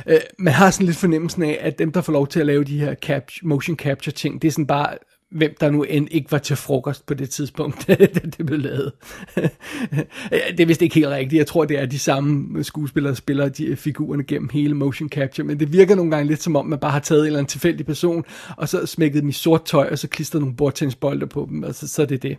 Øh, 0.08 0.20
man 0.38 0.54
har 0.54 0.72
sådan 0.72 0.86
lidt 0.86 0.98
fornemmelsen 0.98 1.44
af, 1.44 1.58
at 1.62 1.80
dem, 1.80 1.92
der 1.92 2.02
får 2.02 2.14
lov 2.14 2.28
til 2.28 2.40
at 2.40 2.46
lave 2.46 2.64
de 2.64 2.80
her 2.80 2.96
cap- 3.06 3.40
motion 3.44 3.78
capture 3.78 4.14
ting, 4.14 4.42
det 4.42 4.48
er 4.48 4.52
sådan 4.52 4.68
bare 4.68 4.98
hvem 5.32 5.56
der 5.60 5.72
nu 5.72 5.84
end 5.84 6.08
ikke 6.12 6.32
var 6.32 6.38
til 6.38 6.56
frokost 6.56 7.06
på 7.06 7.14
det 7.14 7.30
tidspunkt, 7.30 7.88
det 8.38 8.46
blev 8.46 8.60
lavet. 8.60 8.92
det 10.58 10.60
er 10.60 10.66
vist 10.66 10.82
ikke 10.82 10.96
helt 10.96 11.08
rigtigt. 11.08 11.38
Jeg 11.38 11.48
tror, 11.48 11.66
det 11.66 11.80
er 11.80 11.86
de 11.86 12.00
samme 12.00 12.64
skuespillere, 12.64 13.10
der 13.12 13.16
spiller 13.16 13.50
de 13.50 13.76
figurerne 13.76 14.24
gennem 14.24 14.50
hele 14.50 14.74
motion 14.74 15.10
capture, 15.10 15.48
men 15.48 15.60
det 15.60 15.74
virker 15.74 15.96
nogle 15.96 16.12
gange 16.12 16.28
lidt 16.28 16.44
som 16.44 16.56
om, 16.56 16.66
man 16.66 16.80
bare 16.80 16.92
har 16.92 17.00
taget 17.00 17.22
en 17.22 17.26
eller 17.26 17.40
anden 17.40 17.50
tilfældig 17.50 17.86
person, 17.86 18.24
og 18.58 18.70
så 18.70 18.86
smækket 18.86 19.22
dem 19.22 19.30
i 19.30 19.32
sort 19.32 19.66
tøj, 19.66 19.88
og 19.92 20.00
så 20.00 20.08
klistret 20.08 20.42
nogle 20.42 20.56
bordtennisbolde 20.56 21.28
på 21.28 21.48
dem, 21.50 21.64
og 21.64 21.76
så, 21.76 21.88
så 21.88 22.02
er 22.02 22.06
det 22.06 22.24
det. 22.24 22.38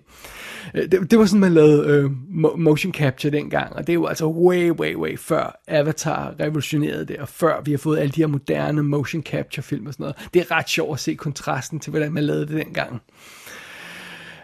Øh, 0.74 0.90
det. 0.90 1.10
Det 1.10 1.18
var 1.18 1.24
sådan, 1.24 1.40
man 1.40 1.54
lavede 1.54 1.88
øh, 1.88 2.10
motion 2.58 2.92
capture 2.92 3.32
dengang, 3.32 3.76
og 3.76 3.86
det 3.86 3.92
er 3.92 3.94
jo 3.94 4.06
altså 4.06 4.26
way, 4.26 4.70
way, 4.70 4.94
way 4.94 5.18
før 5.18 5.60
Avatar 5.68 6.34
revolutionerede 6.40 7.04
det, 7.04 7.16
og 7.16 7.28
før 7.28 7.62
vi 7.64 7.70
har 7.70 7.78
fået 7.78 7.98
alle 7.98 8.12
de 8.12 8.20
her 8.20 8.26
moderne 8.26 8.82
motion 8.82 9.22
capture 9.22 9.62
film 9.62 9.86
og 9.86 9.92
sådan 9.92 10.04
noget. 10.04 10.16
Det 10.34 10.40
er 10.40 10.50
ret 10.50 10.68
sjovt 10.68 10.92
at 10.92 11.00
se 11.00 11.14
kontrasten 11.14 11.80
til, 11.80 11.90
hvordan 11.90 12.12
man 12.12 12.24
lavede 12.24 12.46
det 12.46 12.56
dengang 12.64 12.79
gang. 12.84 13.02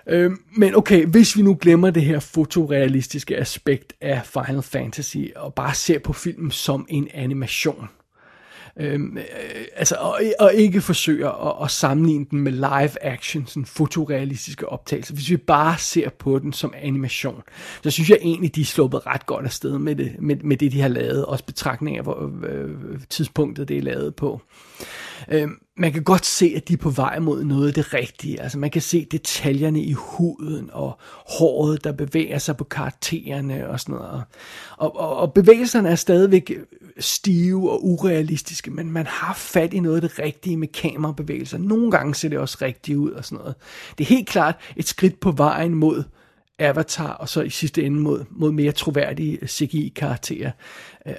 Øh, 0.09 0.31
men 0.57 0.75
okay, 0.75 1.07
hvis 1.07 1.37
vi 1.37 1.43
nu 1.43 1.59
glemmer 1.61 1.91
det 1.91 2.03
her 2.03 2.21
fotorealistiske 2.21 3.37
aspekt 3.37 3.93
af 4.01 4.27
Final 4.27 4.63
Fantasy, 4.63 5.17
og 5.37 5.55
bare 5.55 5.75
ser 5.75 5.99
på 5.99 6.13
filmen 6.13 6.51
som 6.51 6.87
en 6.89 7.09
animation, 7.15 7.89
Øhm, 8.81 9.19
øh, 9.19 9.65
altså, 9.77 9.95
og, 9.95 10.21
og 10.39 10.55
ikke 10.55 10.81
forsøger 10.81 11.31
at, 11.31 11.65
at 11.65 11.71
sammenligne 11.71 12.27
den 12.31 12.41
med 12.41 12.53
live 12.53 13.05
action, 13.05 13.47
sådan 13.47 13.65
fotorealistiske 13.65 14.69
optagelser. 14.69 15.15
Hvis 15.15 15.31
vi 15.31 15.37
bare 15.37 15.79
ser 15.79 16.09
på 16.11 16.39
den 16.39 16.53
som 16.53 16.75
animation, 16.83 17.43
så 17.83 17.91
synes 17.91 18.11
jeg 18.11 18.19
egentlig, 18.23 18.55
de 18.57 18.61
er 18.61 18.65
sluppet 18.65 19.07
ret 19.07 19.27
godt 19.27 19.45
afsted 19.45 19.79
med 19.79 19.97
det, 19.97 20.17
med, 20.19 20.37
med 20.37 20.57
det 20.57 20.73
de 20.73 20.81
har 20.81 20.89
lavet. 20.89 21.25
Også 21.25 21.45
betragtning 21.45 21.97
af 21.97 22.03
hvor, 22.03 22.31
øh, 22.49 22.71
tidspunktet, 23.11 23.69
det 23.69 23.79
er 23.79 23.83
lavet 23.83 24.15
på. 24.15 24.41
Øh, 24.81 24.87
Øh, 25.29 25.49
man 25.77 25.93
kan 25.93 26.03
godt 26.03 26.27
se, 26.27 26.53
at 26.57 26.69
de 26.69 26.73
er 26.73 26.77
på 26.77 26.91
vej 26.91 27.19
mod 27.19 27.45
noget 27.45 27.69
af 27.69 27.75
det 27.75 27.95
rigtige. 27.95 28.41
Altså 28.41 28.59
man 28.59 28.71
kan 28.71 28.83
se 28.83 29.07
detaljerne 29.11 29.81
i 29.81 29.93
huden 29.93 30.71
og 30.73 30.99
håret, 31.39 31.85
der 31.85 31.93
bevæger 31.93 32.39
sig 32.39 32.57
på 32.57 32.65
karaktererne 32.65 33.69
og 33.69 33.81
sådan 33.81 33.95
noget. 33.95 34.23
Og, 34.77 34.97
og, 34.97 35.17
og 35.17 35.33
bevægelserne 35.33 35.89
er 35.89 35.95
stadigvæk 35.95 36.53
stive 36.99 37.71
og 37.71 37.87
urealistiske, 37.87 38.71
men 38.71 38.91
man 38.91 39.07
har 39.07 39.35
fat 39.35 39.75
i 39.75 39.81
noget 39.81 39.97
af 39.97 40.09
det 40.09 40.19
rigtige 40.19 40.57
med 40.57 40.69
kamerabevægelser. 40.69 41.59
Nogle 41.59 41.91
gange 41.91 42.15
ser 42.15 42.29
det 42.29 42.39
også 42.39 42.59
rigtigt 42.63 42.99
ud 42.99 43.11
og 43.11 43.25
sådan 43.25 43.39
noget. 43.39 43.55
Det 43.99 44.05
er 44.05 44.09
helt 44.09 44.29
klart 44.29 44.55
et 44.77 44.89
skridt 44.89 45.21
på 45.21 45.31
vejen 45.31 45.75
mod 45.75 46.05
Avatar, 46.59 47.13
og 47.13 47.29
så 47.29 47.43
i 47.43 47.51
sidste 47.51 47.83
ende 47.83 48.01
mod, 48.01 48.25
mod 48.31 48.53
mere 48.53 48.73
troværdige 48.73 49.39
øh, 49.43 49.49
CGI-karakterer. 49.49 50.51
Øh, 51.07 51.15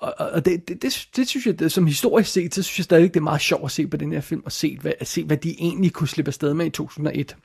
og, 0.00 0.14
og, 0.18 0.30
og 0.30 0.44
det, 0.44 0.68
det, 0.68 0.82
det, 0.82 1.08
det 1.16 1.28
synes 1.28 1.46
jeg, 1.46 1.58
det, 1.58 1.72
som 1.72 1.86
historisk 1.86 2.32
set, 2.32 2.54
så 2.54 2.62
synes 2.62 2.78
jeg 2.78 2.84
stadig, 2.84 3.14
det 3.14 3.20
er 3.20 3.24
meget 3.24 3.40
sjovt 3.40 3.64
at 3.64 3.70
se 3.70 3.86
på 3.86 3.96
den 3.96 4.12
her 4.12 4.20
film, 4.20 4.42
og 4.44 4.52
se 4.52 4.78
hvad, 4.80 4.92
at 5.00 5.06
se, 5.06 5.24
hvad 5.24 5.36
de 5.36 5.50
egentlig 5.58 5.92
kunne 5.92 6.08
slippe 6.08 6.28
afsted 6.28 6.54
med 6.54 6.66
i 6.66 6.70
2001, 6.70 7.36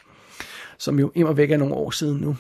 som 0.78 1.00
jo 1.00 1.12
immer 1.16 1.34
væk 1.34 1.52
er 1.52 1.58
nogle 1.58 1.74
år 1.74 1.92
siden 1.92 2.22
nu. 2.22 2.38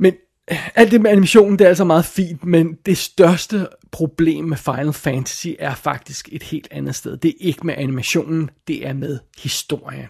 Men 0.00 0.14
øh, 0.50 0.68
alt 0.74 0.90
det 0.90 1.00
med 1.00 1.10
animationen, 1.10 1.58
det 1.58 1.64
er 1.64 1.68
altså 1.68 1.84
meget 1.84 2.04
fint, 2.04 2.44
men 2.44 2.74
det 2.86 2.98
største 2.98 3.68
problem 3.90 4.44
med 4.44 4.56
Final 4.56 4.92
Fantasy 4.92 5.48
er 5.58 5.74
faktisk 5.74 6.28
et 6.32 6.42
helt 6.42 6.68
andet 6.70 6.94
sted. 6.94 7.16
Det 7.16 7.28
er 7.28 7.34
ikke 7.40 7.66
med 7.66 7.74
animationen, 7.76 8.50
det 8.68 8.86
er 8.86 8.92
med 8.92 9.18
historien. 9.38 10.08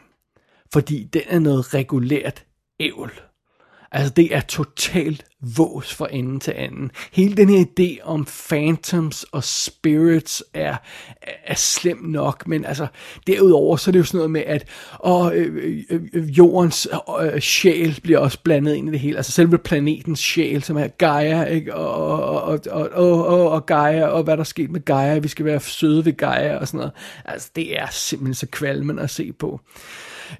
Fordi 0.72 1.04
den 1.12 1.22
er 1.26 1.38
noget 1.38 1.74
regulært 1.74 2.44
ævl. 2.80 3.12
Altså, 3.92 4.12
det 4.14 4.34
er 4.34 4.40
totalt 4.40 5.24
vås 5.56 5.94
fra 5.94 6.08
ende 6.10 6.38
til 6.38 6.54
anden. 6.56 6.90
Hele 7.12 7.36
den 7.36 7.48
her 7.48 7.64
idé 7.64 8.04
om 8.04 8.26
phantoms 8.48 9.24
og 9.24 9.44
spirits 9.44 10.44
er, 10.54 10.76
er 11.44 11.54
slem 11.54 11.98
nok, 12.02 12.46
men 12.46 12.64
altså, 12.64 12.86
derudover 13.26 13.76
så 13.76 13.90
er 13.90 13.92
det 13.92 13.98
jo 13.98 14.04
sådan 14.04 14.18
noget 14.18 14.30
med, 14.30 14.42
at 14.46 14.68
og, 14.92 15.36
øh, 15.36 15.84
øh, 15.90 16.00
øh, 16.12 16.38
jordens 16.38 16.88
øh, 17.20 17.34
øh, 17.34 17.40
sjæl 17.40 18.00
bliver 18.02 18.18
også 18.18 18.38
blandet 18.42 18.74
ind 18.74 18.88
i 18.88 18.92
det 18.92 19.00
hele. 19.00 19.16
Altså 19.16 19.32
selve 19.32 19.58
planetens 19.58 20.20
sjæl, 20.20 20.62
som 20.62 20.76
er 20.76 20.86
Gaia, 20.86 21.44
ikke? 21.44 21.74
Og, 21.74 22.22
og, 22.22 22.42
og, 22.42 22.60
og, 22.70 22.90
og, 22.92 23.26
og, 23.26 23.50
og 23.50 23.66
Gaia, 23.66 24.06
og 24.06 24.22
hvad 24.22 24.36
der 24.36 24.40
er 24.40 24.44
sket 24.44 24.70
med 24.70 24.84
Gaia, 24.84 25.18
vi 25.18 25.28
skal 25.28 25.44
være 25.44 25.60
søde 25.60 26.04
ved 26.04 26.12
Gaia 26.12 26.56
og 26.56 26.68
sådan 26.68 26.78
noget. 26.78 26.92
Altså, 27.24 27.50
det 27.56 27.78
er 27.78 27.86
simpelthen 27.90 28.34
så 28.34 28.46
kvalmen 28.46 28.98
at 28.98 29.10
se 29.10 29.32
på. 29.32 29.60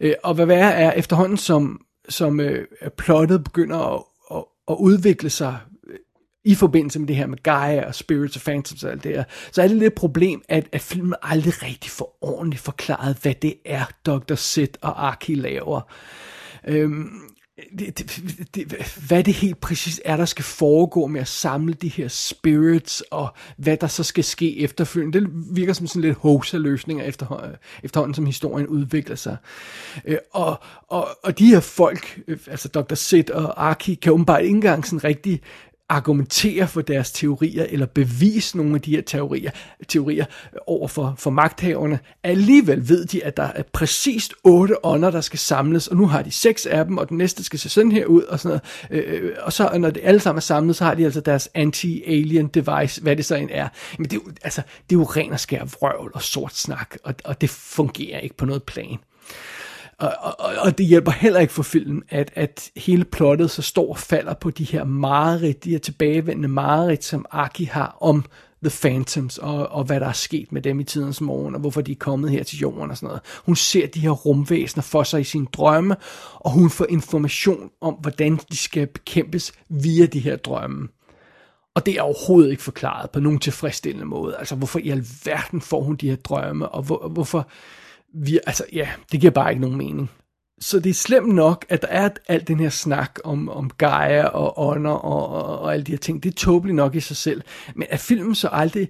Øh, 0.01 0.15
og 0.23 0.35
hvad 0.35 0.47
værre 0.47 0.73
er, 0.73 0.93
efterhånden 0.93 1.37
som 1.37 1.81
som 2.09 2.41
øh, 2.41 2.67
plottet 2.97 3.45
begynder 3.45 3.79
at, 3.79 4.03
at, 4.31 4.45
at 4.71 4.77
udvikle 4.81 5.31
sig 5.31 5.59
øh, 5.89 5.99
i 6.45 6.55
forbindelse 6.55 6.99
med 6.99 7.09
det 7.09 7.17
her 7.17 7.27
med 7.27 7.43
Gaia 7.43 7.87
og 7.87 7.95
Spirits 7.95 8.37
of 8.37 8.45
Phantoms 8.45 8.85
og 8.85 8.91
alt 8.91 9.05
det 9.05 9.13
her, 9.13 9.25
så 9.53 9.63
er 9.63 9.69
det 9.69 9.77
lidt 9.77 9.93
et 9.93 9.95
problem, 9.95 10.43
at, 10.49 10.69
at 10.73 10.81
filmen 10.81 11.15
aldrig 11.23 11.63
rigtig 11.63 11.91
får 11.91 12.19
ordentligt 12.21 12.63
forklaret, 12.63 13.19
hvad 13.23 13.35
det 13.35 13.55
er, 13.65 13.85
Dr. 14.07 14.35
Sid 14.35 14.69
og 14.81 15.09
Aki 15.09 15.35
laver. 15.35 15.81
Øhm, 16.69 17.11
det, 17.79 17.99
det, 17.99 18.55
det, 18.55 18.95
hvad 19.09 19.25
det 19.25 19.35
helt 19.35 19.61
præcis 19.61 20.01
er, 20.05 20.17
der 20.17 20.25
skal 20.25 20.45
foregå 20.45 21.07
med 21.07 21.21
at 21.21 21.29
samle 21.29 21.75
de 21.75 21.89
her 21.89 22.09
spirits, 22.09 23.01
og 23.11 23.29
hvad 23.57 23.77
der 23.77 23.87
så 23.87 24.03
skal 24.03 24.25
ske 24.25 24.61
efterfølgende. 24.61 25.21
Det 25.21 25.31
virker 25.57 25.73
som 25.73 25.87
sådan 25.87 26.03
lidt 26.03 26.19
hoax-løsninger 26.19 27.05
efter, 27.05 27.51
efterhånden, 27.83 28.15
som 28.15 28.27
historien 28.27 28.67
udvikler 28.67 29.17
sig. 29.17 29.37
Øh, 30.05 30.19
og, 30.33 30.61
og, 30.89 31.09
og 31.23 31.39
de 31.39 31.47
her 31.47 31.61
folk, 31.61 32.21
øh, 32.29 32.39
altså 32.47 32.69
Dr. 32.69 32.95
Sid 32.95 33.31
og 33.31 33.71
Aki, 33.71 33.95
kan 33.95 34.13
åbenbart 34.13 34.43
ikke 34.43 34.55
engang 34.55 34.87
sådan 34.87 35.05
rigtig 35.05 35.41
argumentere 35.89 36.69
for 36.69 36.83
deres 36.83 37.13
teorier, 37.13 37.67
eller 37.69 37.87
bevise 37.87 38.57
nogle 38.57 38.75
af 38.75 38.81
de 38.81 38.91
her 38.91 39.03
teorier, 39.03 39.51
teorier 39.89 40.25
over 40.67 40.89
for, 40.89 41.15
for 41.19 41.31
magthaverne. 41.31 41.99
Alligevel 42.23 42.89
ved 42.89 43.07
de, 43.07 43.25
at 43.25 43.37
der 43.37 43.43
er 43.43 43.63
præcist 43.73 44.35
otte 44.45 44.85
ånder, 44.85 45.11
der 45.11 45.21
skal 45.21 45.39
samles, 45.39 45.89
og 45.89 45.97
nu 45.97 46.07
har 46.07 46.23
de 46.23 46.31
seks 46.31 46.67
af 46.67 46.85
dem, 46.85 46.99
og 46.99 47.09
den 47.09 47.19
næste 47.19 47.45
skal 47.45 47.59
se 47.59 47.69
sådan 47.69 47.93
her 47.93 48.07
ud, 48.07 48.23
og 48.23 48.41
sådan 48.41 48.61
noget. 48.91 49.05
Øh, 49.07 49.23
øh 49.23 49.37
og 49.43 49.53
så, 49.53 49.79
når 49.79 49.91
det 49.91 50.01
alle 50.05 50.21
sammen 50.21 50.39
er 50.39 50.41
samlet, 50.41 50.77
så 50.77 50.85
har 50.85 50.95
de 50.95 51.05
altså 51.05 51.21
deres 51.21 51.49
anti-alien 51.55 52.49
device, 52.55 53.03
hvad 53.03 53.17
det 53.17 53.25
så 53.25 53.35
end 53.35 53.51
er. 53.53 53.69
Men 53.99 54.05
det 54.05 54.13
er 54.13 54.21
jo, 54.27 54.33
altså, 54.43 54.63
det 54.91 54.97
er 54.97 55.01
jo 55.01 55.05
ren 55.05 55.33
og 55.33 55.41
skær 55.41 55.65
vrøvl 55.65 56.11
og 56.15 56.23
sort 56.23 56.57
snak, 56.57 56.97
og, 57.05 57.15
og 57.25 57.41
det 57.41 57.51
fungerer 57.51 58.21
ikke 58.21 58.37
på 58.37 58.45
noget 58.45 58.63
plan. 58.63 58.99
Og, 59.99 60.13
og, 60.39 60.55
og 60.59 60.79
det 60.79 60.87
hjælper 60.87 61.13
heller 61.13 61.41
ikke 61.41 61.53
for 61.53 61.63
filmen, 61.63 62.03
at, 62.09 62.31
at 62.35 62.71
hele 62.77 63.05
plottet 63.05 63.51
så 63.51 63.63
står 63.63 63.89
og 63.89 63.99
falder 63.99 64.35
på 64.35 64.51
de 64.51 64.65
her 64.65 64.85
mareridt, 64.85 65.65
de 65.65 65.71
her 65.71 65.79
tilbagevendende 65.79 66.49
mareridt, 66.49 67.05
som 67.05 67.27
Aki 67.31 67.65
har 67.65 67.97
om 68.01 68.25
The 68.63 68.89
Phantoms, 68.89 69.39
og, 69.39 69.69
og 69.69 69.85
hvad 69.85 70.01
der 70.01 70.07
er 70.07 70.13
sket 70.13 70.53
med 70.53 70.63
dem 70.63 70.81
i 70.81 70.85
tidens 70.85 71.21
morgen, 71.21 71.55
og 71.55 71.61
hvorfor 71.61 71.81
de 71.81 71.93
er 71.93 71.97
kommet 71.97 72.31
her 72.31 72.43
til 72.43 72.59
jorden 72.59 72.91
og 72.91 72.97
sådan 72.97 73.07
noget. 73.07 73.21
Hun 73.47 73.57
ser 73.57 73.87
de 73.87 74.01
her 74.01 74.11
rumvæsener 74.11 74.83
for 74.83 75.03
sig 75.03 75.21
i 75.21 75.25
sine 75.25 75.47
drømme, 75.53 75.97
og 76.35 76.51
hun 76.51 76.71
får 76.71 76.87
information 76.89 77.71
om, 77.81 77.95
hvordan 77.95 78.39
de 78.51 78.57
skal 78.57 78.87
bekæmpes 78.87 79.53
via 79.69 80.07
de 80.07 80.21
her 80.21 80.37
drømme. 80.37 80.89
Og 81.75 81.87
det 81.87 81.97
er 81.97 82.03
overhovedet 82.03 82.51
ikke 82.51 82.63
forklaret 82.63 83.11
på 83.11 83.21
nogen 83.21 83.39
tilfredsstillende 83.39 84.07
måde. 84.07 84.37
Altså, 84.37 84.55
hvorfor 84.55 84.79
i 84.79 84.89
alverden 84.91 85.61
får 85.61 85.83
hun 85.83 85.97
de 85.97 86.09
her 86.09 86.17
drømme, 86.17 86.69
og 86.69 86.83
hvor, 86.83 87.09
hvorfor 87.09 87.49
vi, 88.15 88.41
altså 88.47 88.65
ja, 88.73 88.89
det 89.13 89.21
giver 89.21 89.31
bare 89.31 89.51
ikke 89.51 89.63
nogen 89.63 89.79
mening. 89.79 90.11
Så 90.61 90.81
det 90.81 90.91
er 90.91 90.95
slemt 90.95 91.35
nok, 91.35 91.67
at 91.69 91.83
der 91.83 91.89
er 91.89 92.09
alt 92.29 92.49
den 92.49 92.61
her 92.61 92.69
snak 92.69 93.19
om, 93.25 93.49
om 93.49 93.71
Gaia 93.71 94.25
og 94.25 94.69
ånder 94.69 94.91
og, 94.91 95.29
og, 95.29 95.59
og 95.59 95.73
alle 95.73 95.85
de 95.85 95.93
her 95.93 95.99
ting. 95.99 96.23
Det 96.23 96.29
er 96.29 96.35
tåbeligt 96.35 96.77
nok 96.77 96.95
i 96.95 97.01
sig 97.01 97.17
selv. 97.17 97.43
Men 97.75 97.87
at 97.91 98.01
filmen 98.01 98.35
så 98.35 98.49
aldrig 98.53 98.89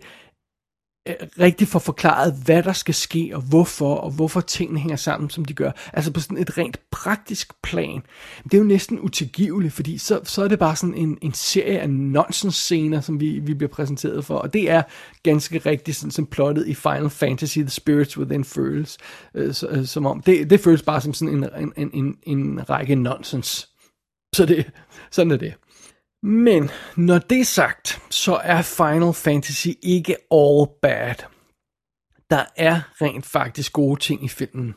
Øh, 1.09 1.15
rigtig 1.41 1.69
får 1.69 1.79
forklaret, 1.79 2.35
hvad 2.45 2.63
der 2.63 2.73
skal 2.73 2.95
ske, 2.95 3.31
og 3.35 3.43
hvorfor, 3.43 3.95
og 3.95 4.11
hvorfor 4.11 4.41
tingene 4.41 4.81
hænger 4.81 4.97
sammen, 4.97 5.31
som 5.31 5.45
de 5.45 5.55
gør. 5.55 5.71
Altså 5.93 6.13
på 6.13 6.21
sådan 6.21 6.39
et 6.39 6.59
rent 6.59 6.81
praktisk 6.91 7.63
plan. 7.63 8.03
Det 8.45 8.55
er 8.55 8.59
jo 8.59 8.65
næsten 8.65 9.01
utilgiveligt, 9.01 9.75
fordi 9.75 9.99
så, 9.99 10.21
så 10.25 10.45
er 10.45 10.49
det 10.49 10.59
bare 10.59 10.77
sådan 10.77 10.95
en, 10.95 11.19
en 11.23 11.35
serie 11.35 11.81
af 11.81 11.91
nonsens-scener, 11.91 13.01
som 13.01 13.21
vi, 13.21 13.39
vi 13.39 13.55
bliver 13.55 13.71
præsenteret 13.71 14.25
for, 14.25 14.35
og 14.35 14.53
det 14.53 14.71
er 14.71 14.83
ganske 15.23 15.59
rigtigt 15.59 15.97
sådan 15.97 16.11
som 16.11 16.27
plottet 16.27 16.69
i 16.69 16.75
Final 16.75 17.11
Fantasy 17.11 17.59
The 17.59 17.71
Spirits 17.71 18.19
Within 18.19 18.45
føles, 18.45 18.99
øh, 19.35 19.55
så, 19.55 19.69
øh, 19.69 19.87
som 19.87 20.07
om, 20.07 20.21
det, 20.21 20.51
det 20.51 20.61
føles 20.61 20.83
bare 20.83 21.01
som 21.01 21.15
sådan 21.15 21.35
en, 21.35 21.73
en, 21.77 21.91
en, 21.95 22.17
en 22.23 22.71
række 22.71 22.95
nonsens. 22.95 23.69
Så 24.35 24.47
det, 24.47 24.71
sådan 25.11 25.33
er 25.33 25.37
det. 25.37 25.55
Men 26.23 26.71
når 26.97 27.19
det 27.19 27.41
er 27.41 27.45
sagt, 27.45 28.03
så 28.11 28.41
er 28.45 28.63
Final 28.63 29.13
Fantasy 29.13 29.69
ikke 29.83 30.17
all 30.31 30.67
bad. 30.83 31.15
Der 32.31 32.45
er 32.57 32.81
rent 33.03 33.27
faktisk 33.27 33.73
gode 33.73 34.01
ting 34.01 34.25
i 34.25 34.29
filmen. 34.29 34.75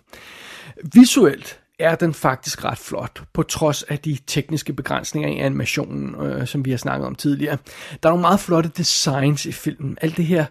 Visuelt 0.94 1.61
er 1.84 1.96
den 1.96 2.14
faktisk 2.14 2.66
ret 2.66 2.78
flot, 2.78 3.24
på 3.34 3.44
trods 3.44 3.84
af 3.84 4.00
de 4.00 4.18
tekniske 4.28 4.74
begrænsninger 4.74 5.30
i 5.30 5.38
animationen, 5.38 6.16
øh, 6.16 6.48
som 6.48 6.66
vi 6.66 6.70
har 6.72 6.78
snakket 6.78 7.08
om 7.08 7.16
tidligere. 7.16 7.58
Der 8.04 8.10
er 8.10 8.12
nogle 8.14 8.22
meget 8.22 8.40
flotte 8.40 8.70
designs 8.78 9.46
i 9.46 9.52
filmen. 9.52 9.98
Alt 10.02 10.18
det 10.18 10.26
her 10.26 10.46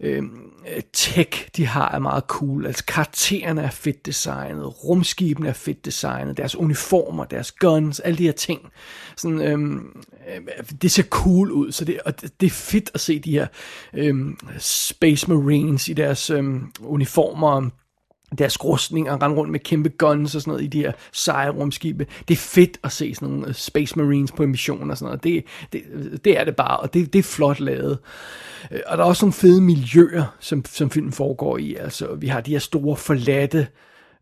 øh, 0.00 0.22
tech, 0.92 1.48
de 1.56 1.66
har, 1.66 1.90
er 1.90 1.98
meget 1.98 2.24
cool. 2.26 2.66
Altså 2.66 2.84
karaktererne 2.84 3.62
er 3.62 3.70
fedt 3.70 4.06
designet, 4.06 4.84
rumskibene 4.84 5.48
er 5.48 5.52
fedt 5.52 5.84
designet, 5.84 6.36
deres 6.36 6.56
uniformer, 6.56 7.24
deres 7.24 7.52
guns, 7.52 8.00
alle 8.00 8.18
de 8.18 8.24
her 8.24 8.32
ting. 8.32 8.60
Sådan, 9.16 9.40
øhm, 9.40 10.02
øh, 10.28 10.64
det 10.82 10.90
ser 10.90 11.02
cool 11.02 11.50
ud, 11.50 11.72
så 11.72 11.84
det, 11.84 12.00
og 12.04 12.20
det 12.20 12.46
er 12.46 12.50
fedt 12.50 12.90
at 12.94 13.00
se 13.00 13.18
de 13.18 13.30
her 13.30 13.46
øh, 13.94 14.14
Space 14.58 15.30
Marines 15.30 15.88
i 15.88 15.92
deres 15.92 16.30
øh, 16.30 16.44
uniformer, 16.80 17.70
deres 18.38 18.56
og 18.56 19.22
rende 19.22 19.36
rundt 19.36 19.52
med 19.52 19.60
kæmpe 19.60 19.88
guns 19.88 20.34
og 20.34 20.40
sådan 20.40 20.50
noget 20.50 20.64
i 20.64 20.66
de 20.66 20.78
her 20.78 20.92
seje 21.12 21.50
rumskibe. 21.50 22.06
Det 22.28 22.34
er 22.34 22.38
fedt 22.38 22.78
at 22.84 22.92
se 22.92 23.14
sådan 23.14 23.28
nogle 23.28 23.48
øh, 23.48 23.54
Space 23.54 23.98
Marines 23.98 24.32
på 24.32 24.42
en 24.42 24.50
mission 24.50 24.90
og 24.90 24.98
sådan 24.98 25.06
noget. 25.06 25.24
Det, 25.24 25.44
det, 25.72 25.82
det 26.24 26.38
er 26.38 26.44
det 26.44 26.56
bare, 26.56 26.76
og 26.76 26.94
det, 26.94 27.12
det 27.12 27.18
er 27.18 27.22
flot 27.22 27.60
lavet. 27.60 27.98
Øh, 28.70 28.80
og 28.86 28.98
der 28.98 29.04
er 29.04 29.08
også 29.08 29.24
nogle 29.24 29.32
fede 29.32 29.60
miljøer, 29.60 30.36
som, 30.40 30.64
som 30.64 30.90
filmen 30.90 31.12
foregår 31.12 31.58
i. 31.58 31.74
Altså, 31.74 32.14
vi 32.14 32.26
har 32.26 32.40
de 32.40 32.50
her 32.50 32.58
store 32.58 32.96
forladte 32.96 33.66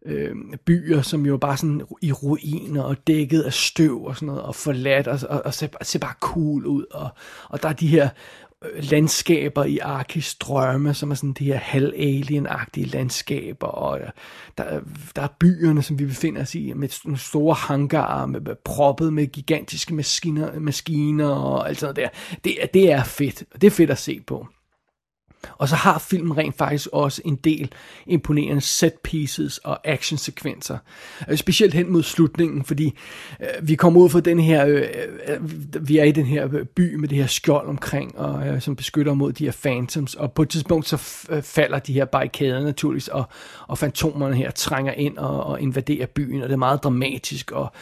øh, 0.07 0.37
byer, 0.67 1.03
som 1.03 1.27
jo 1.27 1.37
bare 1.37 1.57
sådan 1.57 1.83
i 2.03 2.13
ruiner 2.13 2.83
og 2.83 2.97
dækket 3.07 3.43
af 3.43 3.53
støv 3.53 4.05
og 4.05 4.17
sådan 4.17 4.27
noget, 4.27 4.43
og 4.43 4.55
forladt, 4.55 5.07
og, 5.07 5.19
og, 5.29 5.43
og 5.45 5.55
ser, 5.55 5.69
ser 5.83 5.99
bare 5.99 6.15
cool 6.21 6.67
ud. 6.67 6.85
Og, 6.91 7.09
og 7.49 7.63
der 7.63 7.69
er 7.69 7.73
de 7.73 7.87
her 7.87 8.09
landskaber 8.75 9.65
i 9.65 9.79
Arkis 9.79 10.35
drømme, 10.35 10.95
som 10.95 11.11
er 11.11 11.15
sådan 11.15 11.33
de 11.33 11.45
her 11.45 11.57
halv-alien-agtige 11.59 12.87
landskaber, 12.87 13.67
og 13.67 14.01
øh, 14.01 14.07
der, 14.59 14.81
der 15.17 15.23
er 15.23 15.29
byerne, 15.41 15.83
som 15.83 15.99
vi 15.99 16.07
befinder 16.07 16.43
os 16.43 16.55
i, 16.55 16.73
med 16.73 17.17
store 17.17 17.55
hangarer, 17.55 18.27
med, 18.27 18.41
med 18.41 18.55
proppet 18.65 19.13
med 19.13 19.27
gigantiske 19.27 19.95
maskiner, 19.95 20.61
maskiner 20.61 21.29
og 21.29 21.69
alt 21.69 21.81
sådan 21.81 21.97
der. 21.97 22.09
Det, 22.45 22.57
det 22.75 22.93
er 22.93 23.05
fedt, 23.05 23.45
og 23.55 23.61
det 23.61 23.67
er 23.67 23.71
fedt 23.71 23.91
at 23.91 23.99
se 23.99 24.21
på. 24.27 24.47
Og 25.59 25.69
så 25.69 25.77
har 25.77 25.99
filmen 25.99 26.37
rent 26.37 26.57
faktisk 26.57 26.89
også 26.93 27.23
en 27.25 27.37
del 27.37 27.73
imponerende 28.07 28.61
set 28.61 28.93
pieces 29.05 29.59
og 29.59 29.89
actionsekvenser. 29.89 30.79
Øh, 31.29 31.37
specielt 31.37 31.75
hen 31.75 31.93
mod 31.93 32.03
slutningen, 32.03 32.65
fordi 32.65 32.95
øh, 33.41 33.69
vi 33.69 33.75
kommer 33.75 34.01
ud 34.01 34.11
fra 34.11 34.21
den 34.21 34.41
her, 34.41 34.67
øh, 34.67 34.83
øh, 35.29 35.89
vi 35.89 35.99
er 35.99 36.05
i 36.05 36.13
den 36.13 36.27
her 36.27 36.49
øh, 36.53 36.67
by 36.67 36.95
med 36.95 37.09
det 37.09 37.19
her 37.19 37.27
skjold 37.27 37.69
omkring, 37.69 38.19
og 38.19 38.49
øh, 38.49 38.61
som 38.61 38.77
beskytter 38.77 39.15
mod 39.15 39.33
de 39.33 39.45
her 39.45 39.57
phantoms, 39.63 40.15
og 40.15 40.33
på 40.33 40.43
et 40.43 40.49
tidspunkt 40.49 40.89
så 40.89 40.97
falder 41.43 41.79
de 41.79 41.93
her 41.93 42.05
barrikader 42.05 42.63
naturligvis, 42.63 43.09
og, 43.09 43.25
og 43.69 43.79
fantomerne 43.79 44.37
her 44.37 44.51
trænger 44.51 44.93
ind 44.93 45.19
og, 45.19 45.45
og 45.45 45.61
invaderer 45.61 46.07
byen, 46.07 46.43
og 46.43 46.49
det 46.49 46.53
er 46.53 46.59
meget 46.59 46.83
dramatisk, 46.83 47.53
og 47.53 47.73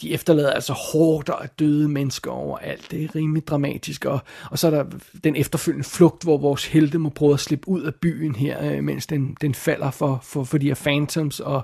de 0.00 0.12
efterlader 0.12 0.50
altså 0.50 0.72
hårdt 0.72 1.28
af 1.28 1.48
døde 1.58 1.88
mennesker 1.88 2.30
overalt. 2.30 2.90
Det 2.90 3.04
er 3.04 3.14
rimelig 3.14 3.46
dramatisk, 3.46 4.04
og, 4.04 4.18
og 4.50 4.58
så 4.58 4.66
er 4.66 4.70
der 4.70 4.84
den 5.24 5.36
efterfølgende 5.36 5.88
flugt, 5.88 6.22
hvor 6.22 6.38
vores 6.38 6.66
helte 6.66 6.98
må 7.08 7.12
prøve 7.14 7.34
at 7.34 7.40
slippe 7.40 7.68
ud 7.68 7.82
af 7.82 7.94
byen 7.94 8.34
her, 8.34 8.72
øh, 8.72 8.84
mens 8.84 9.06
den, 9.06 9.36
den 9.40 9.54
falder 9.54 9.90
for, 9.90 10.20
for, 10.22 10.44
for 10.44 10.58
de 10.58 10.66
her 10.66 10.74
phantoms, 10.74 11.40
og, 11.40 11.62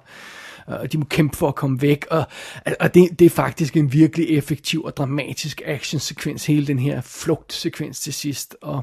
og 0.66 0.92
de 0.92 0.98
må 0.98 1.04
kæmpe 1.04 1.36
for 1.36 1.48
at 1.48 1.54
komme 1.54 1.82
væk, 1.82 2.06
og, 2.10 2.24
og 2.80 2.94
det, 2.94 3.18
det 3.18 3.24
er 3.24 3.30
faktisk 3.30 3.76
en 3.76 3.92
virkelig 3.92 4.38
effektiv 4.38 4.82
og 4.82 4.96
dramatisk 4.96 5.62
actionsekvens, 5.64 6.46
hele 6.46 6.66
den 6.66 6.78
her 6.78 7.00
flugtsekvens 7.00 8.00
til 8.00 8.14
sidst, 8.14 8.56
og 8.60 8.82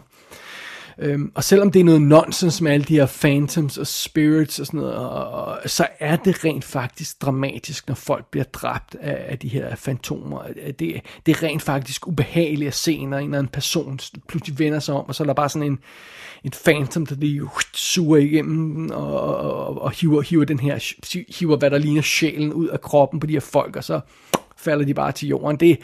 Øhm, 1.03 1.31
og 1.35 1.43
selvom 1.43 1.71
det 1.71 1.79
er 1.79 1.83
noget 1.83 2.01
nonsens 2.01 2.61
med 2.61 2.71
alle 2.71 2.83
de 2.83 2.93
her 2.93 3.05
phantoms 3.21 3.77
og 3.77 3.87
spirits 3.87 4.59
og 4.59 4.65
sådan 4.65 4.79
noget, 4.79 4.95
og, 4.95 5.27
og, 5.27 5.57
så 5.65 5.87
er 5.99 6.15
det 6.15 6.45
rent 6.45 6.63
faktisk 6.63 7.21
dramatisk, 7.21 7.87
når 7.87 7.95
folk 7.95 8.25
bliver 8.31 8.43
dræbt 8.43 8.95
af, 9.01 9.25
af 9.27 9.39
de 9.39 9.47
her 9.47 9.75
fantomer. 9.75 10.43
Det, 10.79 11.01
det 11.25 11.31
er 11.31 11.43
rent 11.43 11.61
faktisk 11.61 12.07
ubehageligt 12.07 12.67
at 12.67 12.73
se, 12.73 13.05
når 13.05 13.17
en 13.17 13.23
eller 13.23 13.37
anden 13.37 13.51
person 13.51 13.99
pludselig 14.27 14.59
vender 14.59 14.79
sig 14.79 14.95
om, 14.95 15.05
og 15.07 15.15
så 15.15 15.23
er 15.23 15.25
der 15.25 15.33
bare 15.33 15.49
sådan 15.49 15.67
en, 15.67 15.79
en 16.43 16.51
phantom, 16.65 17.05
der 17.05 17.15
lige 17.15 17.41
suger 17.73 18.17
igennem 18.17 18.89
og, 18.89 19.37
og, 19.37 19.81
og 19.81 19.91
hiver, 19.91 20.21
hiver 20.21 20.45
den 20.45 20.59
her, 20.59 20.95
hiver 21.39 21.57
hvad 21.57 21.69
der 21.69 21.77
ligner 21.77 22.01
sjælen 22.01 22.53
ud 22.53 22.67
af 22.67 22.81
kroppen 22.81 23.19
på 23.19 23.27
de 23.27 23.33
her 23.33 23.39
folk, 23.39 23.75
og 23.75 23.83
så 23.83 23.99
falder 24.63 24.85
de 24.85 24.93
bare 24.93 25.11
til 25.11 25.27
jorden. 25.27 25.57
Det, 25.57 25.79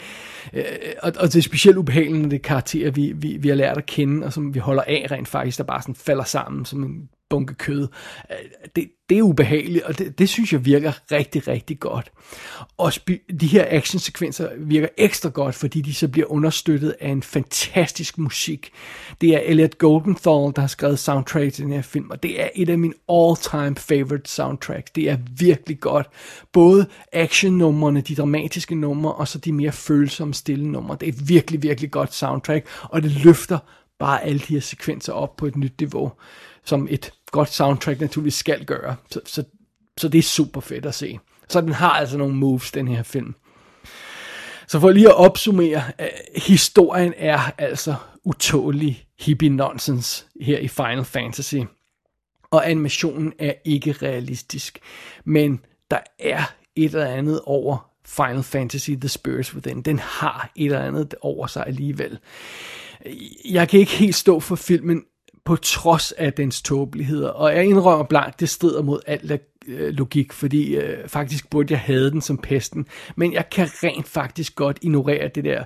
øh, 0.52 0.64
og, 1.02 1.12
og 1.20 1.26
det 1.32 1.36
er 1.36 1.42
specielt 1.42 1.76
ubehageligt, 1.76 2.22
når 2.22 2.28
det 2.28 2.38
er 2.38 2.42
karakterer, 2.42 2.90
vi, 2.90 3.12
vi, 3.16 3.36
vi 3.36 3.48
har 3.48 3.56
lært 3.56 3.78
at 3.78 3.86
kende, 3.86 4.26
og 4.26 4.32
som 4.32 4.54
vi 4.54 4.58
holder 4.58 4.82
af 4.86 5.06
rent 5.10 5.28
faktisk, 5.28 5.58
der 5.58 5.64
bare 5.64 5.82
sådan 5.82 5.94
falder 5.94 6.24
sammen 6.24 6.64
som 6.64 6.82
en 6.82 7.08
bunke 7.30 7.54
kød. 7.54 7.88
Øh, 8.30 8.36
det, 8.76 8.90
det 9.08 9.18
er 9.18 9.22
ubehageligt, 9.22 9.84
og 9.84 9.98
det, 9.98 10.18
det 10.18 10.28
synes 10.28 10.52
jeg 10.52 10.64
virker 10.64 10.92
rigtig, 11.12 11.48
rigtig 11.48 11.80
godt. 11.80 12.12
Og 12.78 12.92
de 13.40 13.46
her 13.46 13.66
actionsekvenser 13.68 14.48
virker 14.58 14.88
ekstra 14.96 15.28
godt, 15.28 15.54
fordi 15.54 15.80
de 15.80 15.94
så 15.94 16.08
bliver 16.08 16.32
understøttet 16.32 16.94
af 17.00 17.08
en 17.08 17.22
fantastisk 17.22 18.18
musik. 18.18 18.72
Det 19.20 19.34
er 19.34 19.38
Elliot 19.38 19.78
Goldenthal, 19.78 20.52
der 20.56 20.60
har 20.60 20.66
skrevet 20.66 20.98
soundtrack 20.98 21.52
til 21.52 21.64
den 21.64 21.72
her 21.72 21.82
film, 21.82 22.10
og 22.10 22.22
det 22.22 22.42
er 22.42 22.48
et 22.54 22.68
af 22.68 22.78
mine 22.78 22.94
all-time 23.08 23.76
favorite 23.76 24.30
soundtracks. 24.30 24.90
Det 24.90 25.10
er 25.10 25.16
virkelig 25.38 25.80
godt. 25.80 26.06
Både 26.52 26.86
actionnumrene, 27.12 28.00
de 28.00 28.14
dramatiske 28.14 28.74
numre, 28.74 29.12
og 29.12 29.28
så 29.28 29.38
de 29.38 29.52
mere 29.52 29.72
følsomme 29.72 30.34
stille 30.34 30.68
numre. 30.70 30.96
Det 31.00 31.08
er 31.08 31.12
et 31.12 31.28
virkelig, 31.28 31.62
virkelig 31.62 31.90
godt 31.90 32.14
soundtrack, 32.14 32.66
og 32.82 33.02
det 33.02 33.24
løfter 33.24 33.58
bare 33.98 34.24
alle 34.24 34.38
de 34.38 34.54
her 34.54 34.60
sekvenser 34.60 35.12
op 35.12 35.36
på 35.36 35.46
et 35.46 35.56
nyt 35.56 35.80
niveau, 35.80 36.12
som 36.64 36.88
et 36.90 37.12
godt 37.30 37.52
soundtrack 37.52 38.00
naturligvis 38.00 38.34
skal 38.34 38.64
gøre. 38.64 38.96
Så, 39.10 39.20
så, 39.24 39.44
så 39.98 40.08
det 40.08 40.18
er 40.18 40.22
super 40.22 40.60
fedt 40.60 40.86
at 40.86 40.94
se. 40.94 41.18
Så 41.48 41.60
den 41.60 41.72
har 41.72 41.90
altså 41.90 42.18
nogle 42.18 42.34
moves, 42.34 42.72
den 42.72 42.88
her 42.88 43.02
film. 43.02 43.34
Så 44.68 44.80
for 44.80 44.90
lige 44.90 45.08
at 45.08 45.14
opsummere, 45.14 45.82
uh, 45.98 46.06
historien 46.36 47.14
er 47.16 47.50
altså 47.58 47.94
utålig 48.24 49.04
hippie 49.20 49.48
nonsense 49.48 50.24
her 50.40 50.58
i 50.58 50.68
Final 50.68 51.04
Fantasy. 51.04 51.56
Og 52.50 52.70
animationen 52.70 53.32
er 53.38 53.52
ikke 53.64 53.92
realistisk. 53.92 54.78
Men 55.24 55.60
der 55.90 56.00
er 56.18 56.44
et 56.76 56.94
eller 56.94 57.06
andet 57.06 57.40
over 57.44 57.90
Final 58.04 58.42
Fantasy 58.42 58.90
The 58.90 59.08
Spirits 59.08 59.54
Within. 59.54 59.82
Den 59.82 59.98
har 59.98 60.52
et 60.56 60.64
eller 60.64 60.82
andet 60.82 61.14
over 61.20 61.46
sig 61.46 61.66
alligevel. 61.66 62.18
Jeg 63.44 63.68
kan 63.68 63.80
ikke 63.80 63.92
helt 63.92 64.14
stå 64.14 64.40
for 64.40 64.56
filmen 64.56 65.04
på 65.48 65.56
trods 65.56 66.12
af 66.12 66.32
dens 66.32 66.62
tåbeligheder, 66.62 67.28
og 67.28 67.54
jeg 67.54 67.64
indrømmer 67.64 68.04
blankt, 68.04 68.40
det 68.40 68.48
strider 68.48 68.82
mod 68.82 69.00
alt 69.06 69.40
øh, 69.66 69.94
logik, 69.94 70.32
fordi 70.32 70.76
øh, 70.76 71.08
faktisk 71.08 71.50
burde 71.50 71.72
jeg 71.72 71.80
have 71.80 72.10
den 72.10 72.20
som 72.20 72.38
pesten, 72.38 72.86
men 73.16 73.32
jeg 73.32 73.50
kan 73.50 73.68
rent 73.82 74.08
faktisk 74.08 74.54
godt 74.54 74.78
ignorere 74.82 75.28
det 75.28 75.44
der 75.44 75.64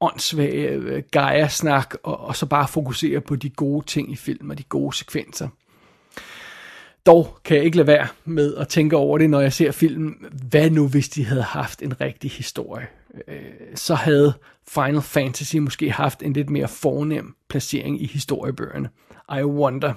åndssvage 0.00 0.68
øh, 0.68 1.02
Gaia-snak, 1.10 1.94
og, 2.02 2.20
og 2.20 2.36
så 2.36 2.46
bare 2.46 2.68
fokusere 2.68 3.20
på 3.20 3.36
de 3.36 3.50
gode 3.50 3.86
ting 3.86 4.12
i 4.12 4.16
filmen 4.16 4.50
og 4.50 4.58
de 4.58 4.62
gode 4.62 4.96
sekvenser. 4.96 5.48
Dog 7.06 7.38
kan 7.44 7.56
jeg 7.56 7.64
ikke 7.64 7.76
lade 7.76 7.86
være 7.86 8.06
med 8.24 8.54
at 8.54 8.68
tænke 8.68 8.96
over 8.96 9.18
det, 9.18 9.30
når 9.30 9.40
jeg 9.40 9.52
ser 9.52 9.72
filmen. 9.72 10.16
Hvad 10.50 10.70
nu, 10.70 10.88
hvis 10.88 11.08
de 11.08 11.24
havde 11.24 11.42
haft 11.42 11.82
en 11.82 12.00
rigtig 12.00 12.30
historie? 12.30 12.86
Øh, 13.28 13.36
så 13.74 13.94
havde 13.94 14.32
Final 14.68 15.02
Fantasy 15.02 15.56
måske 15.56 15.90
haft 15.90 16.22
en 16.22 16.32
lidt 16.32 16.50
mere 16.50 16.68
fornem 16.68 17.34
placering 17.48 18.02
i 18.02 18.06
historiebøgerne. 18.06 18.88
I 19.32 19.44
wonder. 19.44 19.92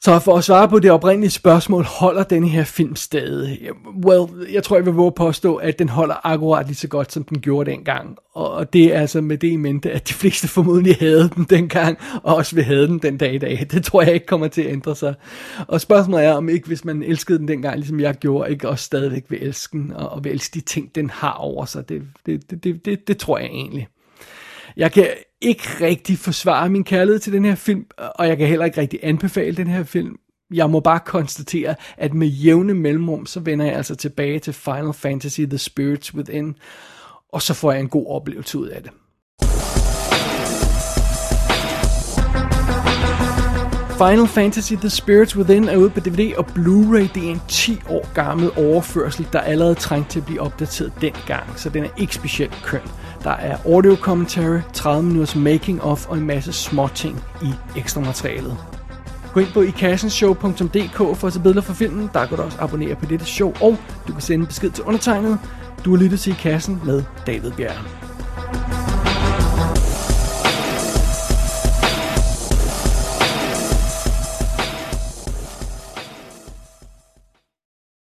Så 0.00 0.18
for 0.18 0.36
at 0.36 0.44
svare 0.44 0.68
på 0.68 0.78
det 0.78 0.90
oprindelige 0.90 1.30
spørgsmål, 1.30 1.84
holder 1.84 2.22
den 2.22 2.44
her 2.44 2.64
film 2.64 2.96
stadig? 2.96 3.70
Well, 4.06 4.52
jeg 4.52 4.62
tror, 4.62 4.76
jeg 4.76 4.86
vil 4.86 4.94
våge 4.94 5.12
påstå, 5.12 5.56
at 5.56 5.78
den 5.78 5.88
holder 5.88 6.26
akkurat 6.26 6.66
lige 6.66 6.76
så 6.76 6.88
godt, 6.88 7.12
som 7.12 7.24
den 7.24 7.40
gjorde 7.40 7.70
dengang. 7.70 8.16
Og 8.34 8.72
det 8.72 8.94
er 8.94 9.00
altså 9.00 9.20
med 9.20 9.38
det 9.38 9.48
i 9.48 9.56
mente, 9.56 9.90
at 9.90 10.08
de 10.08 10.14
fleste 10.14 10.48
formodentlig 10.48 10.96
havde 11.00 11.30
den 11.34 11.44
dengang, 11.44 11.98
og 12.22 12.36
også 12.36 12.54
vil 12.54 12.64
have 12.64 12.86
den 12.86 12.98
den 12.98 13.18
dag 13.18 13.34
i 13.34 13.38
dag. 13.38 13.66
Det 13.70 13.84
tror 13.84 14.02
jeg 14.02 14.14
ikke 14.14 14.26
kommer 14.26 14.48
til 14.48 14.62
at 14.62 14.72
ændre 14.72 14.96
sig. 14.96 15.14
Og 15.68 15.80
spørgsmålet 15.80 16.26
er, 16.26 16.32
om 16.32 16.48
ikke, 16.48 16.66
hvis 16.66 16.84
man 16.84 17.02
elskede 17.02 17.38
den 17.38 17.48
dengang, 17.48 17.76
ligesom 17.76 18.00
jeg 18.00 18.14
gjorde, 18.14 18.50
ikke 18.50 18.68
også 18.68 18.84
stadigvæk 18.84 19.24
vil 19.28 19.42
elske 19.42 19.78
den, 19.78 19.92
og 19.92 20.24
vil 20.24 20.32
elske 20.32 20.54
de 20.54 20.60
ting, 20.60 20.94
den 20.94 21.10
har 21.10 21.32
over 21.32 21.64
sig. 21.64 21.88
Det, 21.88 22.02
det, 22.26 22.50
det, 22.50 22.64
det, 22.64 22.84
det, 22.84 23.08
det 23.08 23.18
tror 23.18 23.38
jeg 23.38 23.46
egentlig. 23.46 23.88
Jeg 24.78 24.92
kan 24.92 25.06
ikke 25.40 25.68
rigtig 25.80 26.18
forsvare 26.18 26.68
min 26.68 26.84
kærlighed 26.84 27.18
til 27.18 27.32
den 27.32 27.44
her 27.44 27.54
film, 27.54 27.86
og 28.14 28.28
jeg 28.28 28.36
kan 28.36 28.48
heller 28.48 28.64
ikke 28.64 28.80
rigtig 28.80 29.00
anbefale 29.02 29.56
den 29.56 29.66
her 29.66 29.84
film. 29.84 30.16
Jeg 30.54 30.70
må 30.70 30.80
bare 30.80 31.00
konstatere, 31.06 31.74
at 31.96 32.14
med 32.14 32.26
jævne 32.26 32.74
mellemrum, 32.74 33.26
så 33.26 33.40
vender 33.40 33.64
jeg 33.64 33.74
altså 33.74 33.94
tilbage 33.94 34.38
til 34.38 34.52
Final 34.52 34.92
Fantasy 34.92 35.40
The 35.40 35.58
Spirits 35.58 36.14
Within, 36.14 36.54
og 37.32 37.42
så 37.42 37.54
får 37.54 37.72
jeg 37.72 37.80
en 37.80 37.88
god 37.88 38.06
oplevelse 38.06 38.58
ud 38.58 38.68
af 38.68 38.82
det. 38.82 38.90
Final 43.98 44.26
Fantasy 44.26 44.74
The 44.74 44.90
Spirits 44.90 45.36
Within 45.36 45.68
er 45.68 45.76
ude 45.76 45.90
på 45.90 46.00
DVD 46.00 46.34
og 46.36 46.46
Blu-ray. 46.46 47.14
Det 47.14 47.26
er 47.26 47.30
en 47.30 47.40
10 47.48 47.78
år 47.88 48.14
gammel 48.14 48.50
overførsel, 48.56 49.28
der 49.32 49.40
allerede 49.40 49.74
trængte 49.74 50.10
til 50.10 50.20
at 50.20 50.26
blive 50.26 50.40
opdateret 50.40 50.92
dengang, 51.00 51.58
så 51.58 51.68
den 51.68 51.84
er 51.84 51.88
ikke 51.96 52.14
specielt 52.14 52.62
køn. 52.64 52.80
Der 53.24 53.30
er 53.30 53.56
audio 53.66 53.96
commentary, 53.96 54.60
30 54.72 55.02
minutters 55.02 55.36
making 55.36 55.82
of 55.82 56.08
og 56.08 56.18
en 56.18 56.26
masse 56.26 56.52
småting 56.52 57.24
i 57.42 57.52
ekstra 57.76 58.00
materialet. 58.00 58.56
Gå 59.32 59.40
ind 59.40 59.52
på 59.52 59.60
ikassenshow.dk 59.60 60.96
for 60.96 61.26
at 61.26 61.32
se 61.32 61.40
billeder 61.40 61.62
fra 61.62 61.74
filmen. 61.74 62.10
Der 62.12 62.26
kan 62.26 62.36
du 62.36 62.42
også 62.42 62.58
abonnere 62.60 62.94
på 62.94 63.06
dette 63.06 63.24
show, 63.24 63.52
og 63.60 63.76
du 64.08 64.12
kan 64.12 64.20
sende 64.20 64.46
besked 64.46 64.70
til 64.70 64.84
undertegnet. 64.84 65.38
Du 65.84 65.96
har 65.96 66.02
lyttet 66.02 66.20
til 66.20 66.32
I 66.32 66.36
Kassen 66.36 66.80
med 66.84 67.02
David 67.26 67.52
Bjerg. 67.52 68.07